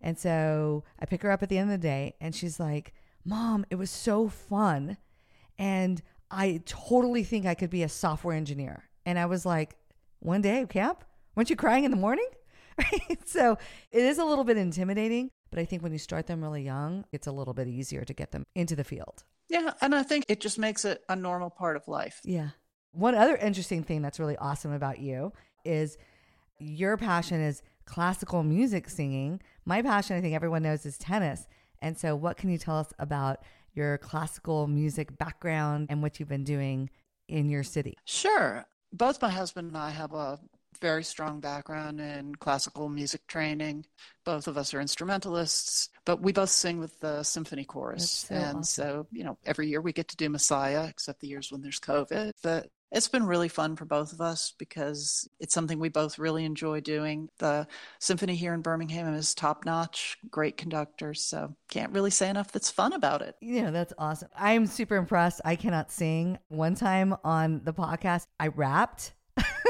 And 0.00 0.18
so 0.18 0.84
I 1.00 1.06
pick 1.06 1.22
her 1.22 1.30
up 1.30 1.42
at 1.42 1.48
the 1.48 1.58
end 1.58 1.72
of 1.72 1.80
the 1.80 1.86
day 1.86 2.14
and 2.20 2.34
she's 2.34 2.60
like, 2.60 2.92
Mom, 3.24 3.64
it 3.70 3.76
was 3.76 3.90
so 3.90 4.28
fun. 4.28 4.98
And 5.58 6.02
I 6.30 6.60
totally 6.66 7.24
think 7.24 7.46
I 7.46 7.54
could 7.54 7.70
be 7.70 7.82
a 7.82 7.88
software 7.88 8.36
engineer. 8.36 8.84
And 9.04 9.18
I 9.18 9.26
was 9.26 9.46
like, 9.46 9.76
one 10.20 10.42
day 10.42 10.64
camp? 10.68 11.04
Weren't 11.34 11.50
you 11.50 11.56
crying 11.56 11.84
in 11.84 11.90
the 11.90 11.96
morning? 11.96 12.26
Right? 12.92 13.18
So 13.26 13.56
it 13.90 14.02
is 14.02 14.18
a 14.18 14.24
little 14.24 14.44
bit 14.44 14.56
intimidating, 14.56 15.30
but 15.50 15.58
I 15.58 15.64
think 15.64 15.82
when 15.82 15.92
you 15.92 15.98
start 15.98 16.26
them 16.26 16.42
really 16.42 16.62
young, 16.62 17.04
it's 17.10 17.26
a 17.26 17.32
little 17.32 17.54
bit 17.54 17.68
easier 17.68 18.04
to 18.04 18.12
get 18.12 18.32
them 18.32 18.44
into 18.54 18.76
the 18.76 18.84
field. 18.84 19.24
Yeah. 19.48 19.72
And 19.80 19.94
I 19.94 20.02
think 20.02 20.26
it 20.28 20.40
just 20.40 20.58
makes 20.58 20.84
it 20.84 21.02
a 21.08 21.16
normal 21.16 21.50
part 21.50 21.76
of 21.76 21.88
life. 21.88 22.20
Yeah. 22.24 22.50
One 22.92 23.14
other 23.14 23.36
interesting 23.36 23.82
thing 23.82 24.02
that's 24.02 24.18
really 24.20 24.36
awesome 24.36 24.72
about 24.72 24.98
you 24.98 25.32
is 25.64 25.96
your 26.58 26.96
passion 26.96 27.40
is 27.40 27.62
classical 27.86 28.42
music 28.42 28.90
singing. 28.90 29.40
My 29.64 29.82
passion, 29.82 30.16
I 30.16 30.20
think 30.20 30.34
everyone 30.34 30.62
knows, 30.62 30.84
is 30.84 30.98
tennis. 30.98 31.46
And 31.80 31.98
so, 31.98 32.16
what 32.16 32.36
can 32.36 32.50
you 32.50 32.58
tell 32.58 32.78
us 32.78 32.92
about 32.98 33.42
your 33.74 33.98
classical 33.98 34.66
music 34.66 35.16
background 35.18 35.88
and 35.90 36.02
what 36.02 36.18
you've 36.18 36.28
been 36.28 36.44
doing 36.44 36.90
in 37.28 37.48
your 37.48 37.62
city? 37.62 37.96
Sure 38.04 38.66
both 38.92 39.20
my 39.20 39.30
husband 39.30 39.68
and 39.68 39.76
I 39.76 39.90
have 39.90 40.12
a 40.12 40.38
very 40.76 41.04
strong 41.04 41.40
background 41.40 42.00
in 42.00 42.34
classical 42.34 42.88
music 42.88 43.26
training. 43.26 43.86
Both 44.24 44.48
of 44.48 44.56
us 44.56 44.74
are 44.74 44.80
instrumentalists, 44.80 45.88
but 46.04 46.20
we 46.20 46.32
both 46.32 46.50
sing 46.50 46.80
with 46.80 46.98
the 47.00 47.22
symphony 47.22 47.64
chorus. 47.64 48.10
So 48.10 48.34
and 48.34 48.58
awesome. 48.58 48.64
so, 48.64 49.06
you 49.12 49.24
know, 49.24 49.38
every 49.44 49.68
year 49.68 49.80
we 49.80 49.92
get 49.92 50.08
to 50.08 50.16
do 50.16 50.28
Messiah, 50.28 50.86
except 50.86 51.20
the 51.20 51.28
years 51.28 51.52
when 51.52 51.62
there's 51.62 51.80
COVID. 51.80 52.32
But 52.42 52.68
it's 52.92 53.08
been 53.08 53.26
really 53.26 53.48
fun 53.48 53.76
for 53.76 53.84
both 53.84 54.12
of 54.12 54.20
us 54.20 54.54
because 54.58 55.28
it's 55.40 55.54
something 55.54 55.78
we 55.78 55.88
both 55.88 56.18
really 56.18 56.44
enjoy 56.44 56.80
doing. 56.80 57.28
The 57.38 57.66
symphony 57.98 58.36
here 58.36 58.54
in 58.54 58.62
Birmingham 58.62 59.14
is 59.14 59.34
top 59.34 59.64
notch, 59.64 60.16
great 60.30 60.56
conductors. 60.56 61.22
So 61.22 61.54
can't 61.68 61.92
really 61.92 62.10
say 62.10 62.28
enough 62.28 62.52
that's 62.52 62.70
fun 62.70 62.92
about 62.92 63.22
it. 63.22 63.36
Yeah, 63.40 63.70
that's 63.70 63.92
awesome. 63.98 64.28
I'm 64.36 64.66
super 64.66 64.96
impressed. 64.96 65.40
I 65.44 65.56
cannot 65.56 65.90
sing. 65.90 66.38
One 66.48 66.74
time 66.74 67.16
on 67.24 67.62
the 67.64 67.74
podcast, 67.74 68.26
I 68.38 68.48
rapped 68.48 69.12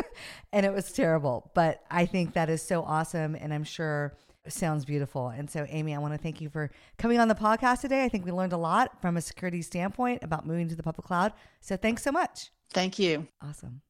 and 0.52 0.66
it 0.66 0.72
was 0.72 0.92
terrible, 0.92 1.50
but 1.54 1.82
I 1.90 2.06
think 2.06 2.34
that 2.34 2.48
is 2.48 2.62
so 2.62 2.82
awesome. 2.82 3.34
And 3.34 3.52
I'm 3.52 3.64
sure 3.64 4.16
sounds 4.48 4.84
beautiful. 4.84 5.28
And 5.28 5.50
so, 5.50 5.66
Amy, 5.68 5.94
I 5.94 5.98
want 5.98 6.14
to 6.14 6.18
thank 6.18 6.40
you 6.40 6.48
for 6.48 6.70
coming 6.98 7.18
on 7.18 7.28
the 7.28 7.34
podcast 7.34 7.80
today. 7.80 8.04
I 8.04 8.08
think 8.08 8.24
we 8.24 8.32
learned 8.32 8.52
a 8.52 8.58
lot 8.58 9.00
from 9.00 9.16
a 9.16 9.20
security 9.20 9.62
standpoint 9.62 10.22
about 10.22 10.46
moving 10.46 10.68
to 10.68 10.76
the 10.76 10.82
public 10.82 11.06
cloud. 11.06 11.32
So, 11.60 11.76
thanks 11.76 12.02
so 12.02 12.12
much. 12.12 12.50
Thank 12.72 12.98
you. 12.98 13.26
Awesome. 13.42 13.82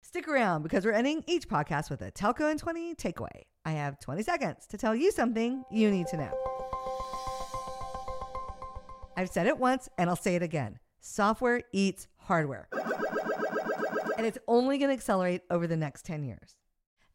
Stick 0.00 0.28
around 0.28 0.62
because 0.62 0.84
we're 0.84 0.92
ending 0.92 1.24
each 1.26 1.48
podcast 1.48 1.88
with 1.88 2.02
a 2.02 2.10
Telco 2.10 2.50
in 2.50 2.58
20 2.58 2.94
takeaway. 2.96 3.42
I 3.64 3.72
have 3.72 3.98
20 4.00 4.22
seconds 4.22 4.66
to 4.66 4.76
tell 4.76 4.94
you 4.94 5.12
something 5.12 5.64
you 5.70 5.90
need 5.90 6.08
to 6.08 6.16
know. 6.16 6.36
I've 9.16 9.30
said 9.30 9.46
it 9.46 9.58
once 9.58 9.88
and 9.98 10.10
I'll 10.10 10.16
say 10.16 10.34
it 10.34 10.42
again 10.42 10.78
software 11.00 11.62
eats 11.72 12.08
hardware. 12.16 12.68
And 14.22 14.28
it's 14.28 14.44
only 14.46 14.78
going 14.78 14.88
to 14.88 14.94
accelerate 14.94 15.42
over 15.50 15.66
the 15.66 15.76
next 15.76 16.04
10 16.06 16.22
years. 16.22 16.54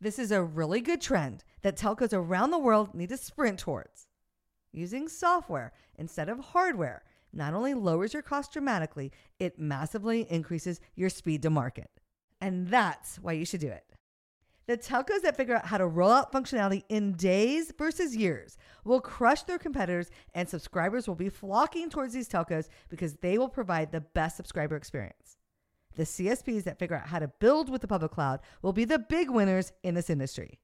This 0.02 0.20
is 0.20 0.30
a 0.30 0.44
really 0.44 0.82
good 0.82 1.00
trend 1.00 1.46
that 1.62 1.78
telcos 1.78 2.12
around 2.12 2.52
the 2.52 2.58
world 2.58 2.94
need 2.94 3.08
to 3.10 3.18
sprint 3.18 3.60
towards. 3.60 4.08
Using 4.74 5.08
software 5.08 5.72
instead 5.96 6.28
of 6.28 6.40
hardware 6.40 7.04
not 7.32 7.54
only 7.54 7.74
lowers 7.74 8.14
your 8.14 8.24
cost 8.24 8.52
dramatically, 8.52 9.14
it 9.40 9.58
massively 9.58 10.30
increases 10.30 10.82
your 10.96 11.10
speed 11.10 11.42
to 11.44 11.50
market. 11.50 11.90
And 12.42 12.68
that's 12.68 13.20
why 13.20 13.34
you 13.34 13.46
should 13.46 13.62
do 13.62 13.70
it. 13.70 13.86
The 14.68 14.78
telcos 14.78 15.22
that 15.22 15.38
figure 15.38 15.56
out 15.56 15.68
how 15.68 15.78
to 15.78 15.88
roll 15.88 16.12
out 16.12 16.34
functionality 16.34 16.84
in 16.90 17.14
days 17.14 17.72
versus 17.78 18.18
years 18.18 18.58
will 18.84 19.00
crush 19.00 19.44
their 19.44 19.58
competitors, 19.58 20.12
and 20.34 20.50
subscribers 20.50 21.08
will 21.08 21.16
be 21.16 21.30
flocking 21.30 21.90
towards 21.90 22.14
these 22.14 22.28
telcos 22.28 22.68
because 22.90 23.14
they 23.16 23.38
will 23.38 23.48
provide 23.48 23.94
the 23.94 24.02
best 24.02 24.36
subscriber 24.36 24.76
experience. 24.76 25.37
The 25.98 26.04
CSPs 26.04 26.64
that 26.64 26.80
figure 26.80 26.96
out 26.96 27.08
how 27.08 27.20
to 27.20 27.28
build 27.28 27.70
with 27.70 27.82
the 27.82 27.88
public 27.88 28.12
cloud 28.12 28.40
will 28.62 28.74
be 28.74 28.86
the 28.86 29.00
big 29.00 29.30
winners 29.30 29.74
in 29.84 29.96
this 29.96 30.10
industry. 30.10 30.60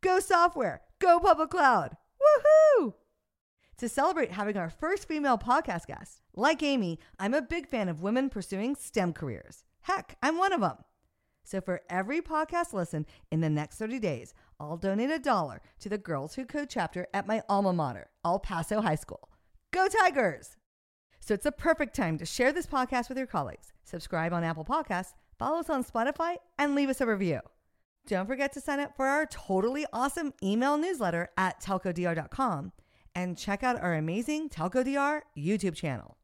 Go 0.00 0.20
software, 0.20 0.82
go 0.98 1.20
public 1.20 1.50
cloud. 1.50 1.96
Woohoo! 2.20 2.94
to 3.78 3.88
celebrate 3.88 4.32
having 4.32 4.56
our 4.56 4.70
first 4.70 5.06
female 5.06 5.38
podcast 5.38 5.86
guest. 5.86 6.22
Like 6.34 6.62
Amy, 6.62 6.98
I'm 7.18 7.34
a 7.34 7.42
big 7.42 7.68
fan 7.68 7.88
of 7.88 8.02
women 8.02 8.30
pursuing 8.30 8.74
STEM 8.74 9.12
careers. 9.12 9.64
Heck, 9.82 10.16
I'm 10.22 10.38
one 10.38 10.52
of 10.52 10.60
them. 10.60 10.78
So 11.44 11.60
for 11.60 11.82
every 11.88 12.20
podcast 12.20 12.72
listen 12.72 13.06
in 13.30 13.40
the 13.40 13.50
next 13.50 13.76
30 13.76 13.98
days, 14.00 14.34
I'll 14.58 14.76
donate 14.76 15.10
a 15.10 15.18
dollar 15.18 15.60
to 15.80 15.88
the 15.88 15.98
Girls 15.98 16.34
Who 16.34 16.44
Code 16.44 16.68
chapter 16.70 17.06
at 17.14 17.26
my 17.26 17.42
alma 17.48 17.72
mater, 17.72 18.08
El 18.24 18.40
Paso 18.40 18.80
High 18.80 18.96
School. 18.96 19.28
Go 19.72 19.86
Tigers! 19.88 20.56
So 21.26 21.34
it's 21.34 21.44
a 21.44 21.50
perfect 21.50 21.96
time 21.96 22.18
to 22.18 22.24
share 22.24 22.52
this 22.52 22.68
podcast 22.68 23.08
with 23.08 23.18
your 23.18 23.26
colleagues. 23.26 23.72
Subscribe 23.82 24.32
on 24.32 24.44
Apple 24.44 24.64
Podcasts, 24.64 25.14
follow 25.40 25.58
us 25.58 25.68
on 25.68 25.82
Spotify, 25.82 26.36
and 26.56 26.76
leave 26.76 26.88
us 26.88 27.00
a 27.00 27.06
review. 27.06 27.40
Don't 28.06 28.28
forget 28.28 28.52
to 28.52 28.60
sign 28.60 28.78
up 28.78 28.94
for 28.94 29.08
our 29.08 29.26
totally 29.26 29.86
awesome 29.92 30.32
email 30.40 30.78
newsletter 30.78 31.30
at 31.36 31.60
telcodr.com 31.60 32.70
and 33.16 33.36
check 33.36 33.64
out 33.64 33.82
our 33.82 33.94
amazing 33.94 34.48
TelcoDR 34.48 35.22
YouTube 35.36 35.74
channel. 35.74 36.16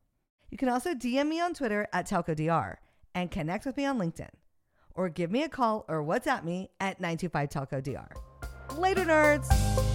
You 0.53 0.57
can 0.59 0.69
also 0.69 0.95
DM 0.95 1.27
me 1.27 1.41
on 1.41 1.53
Twitter 1.53 1.89
at 1.93 2.09
TelcoDR 2.09 2.77
and 3.13 3.29
connect 3.29 3.67
with 3.67 3.77
me 3.77 3.85
on 3.85 3.99
LinkedIn. 3.99 4.31
Or 4.95 5.09
give 5.09 5.33
me 5.33 5.43
a 5.43 5.49
call 5.49 5.85
or 5.89 6.05
WhatsApp 6.05 6.45
me 6.45 6.71
at 6.79 7.01
925 7.01 7.49
TelcoDR. 7.49 8.79
Later, 8.79 9.05
nerds! 9.05 9.92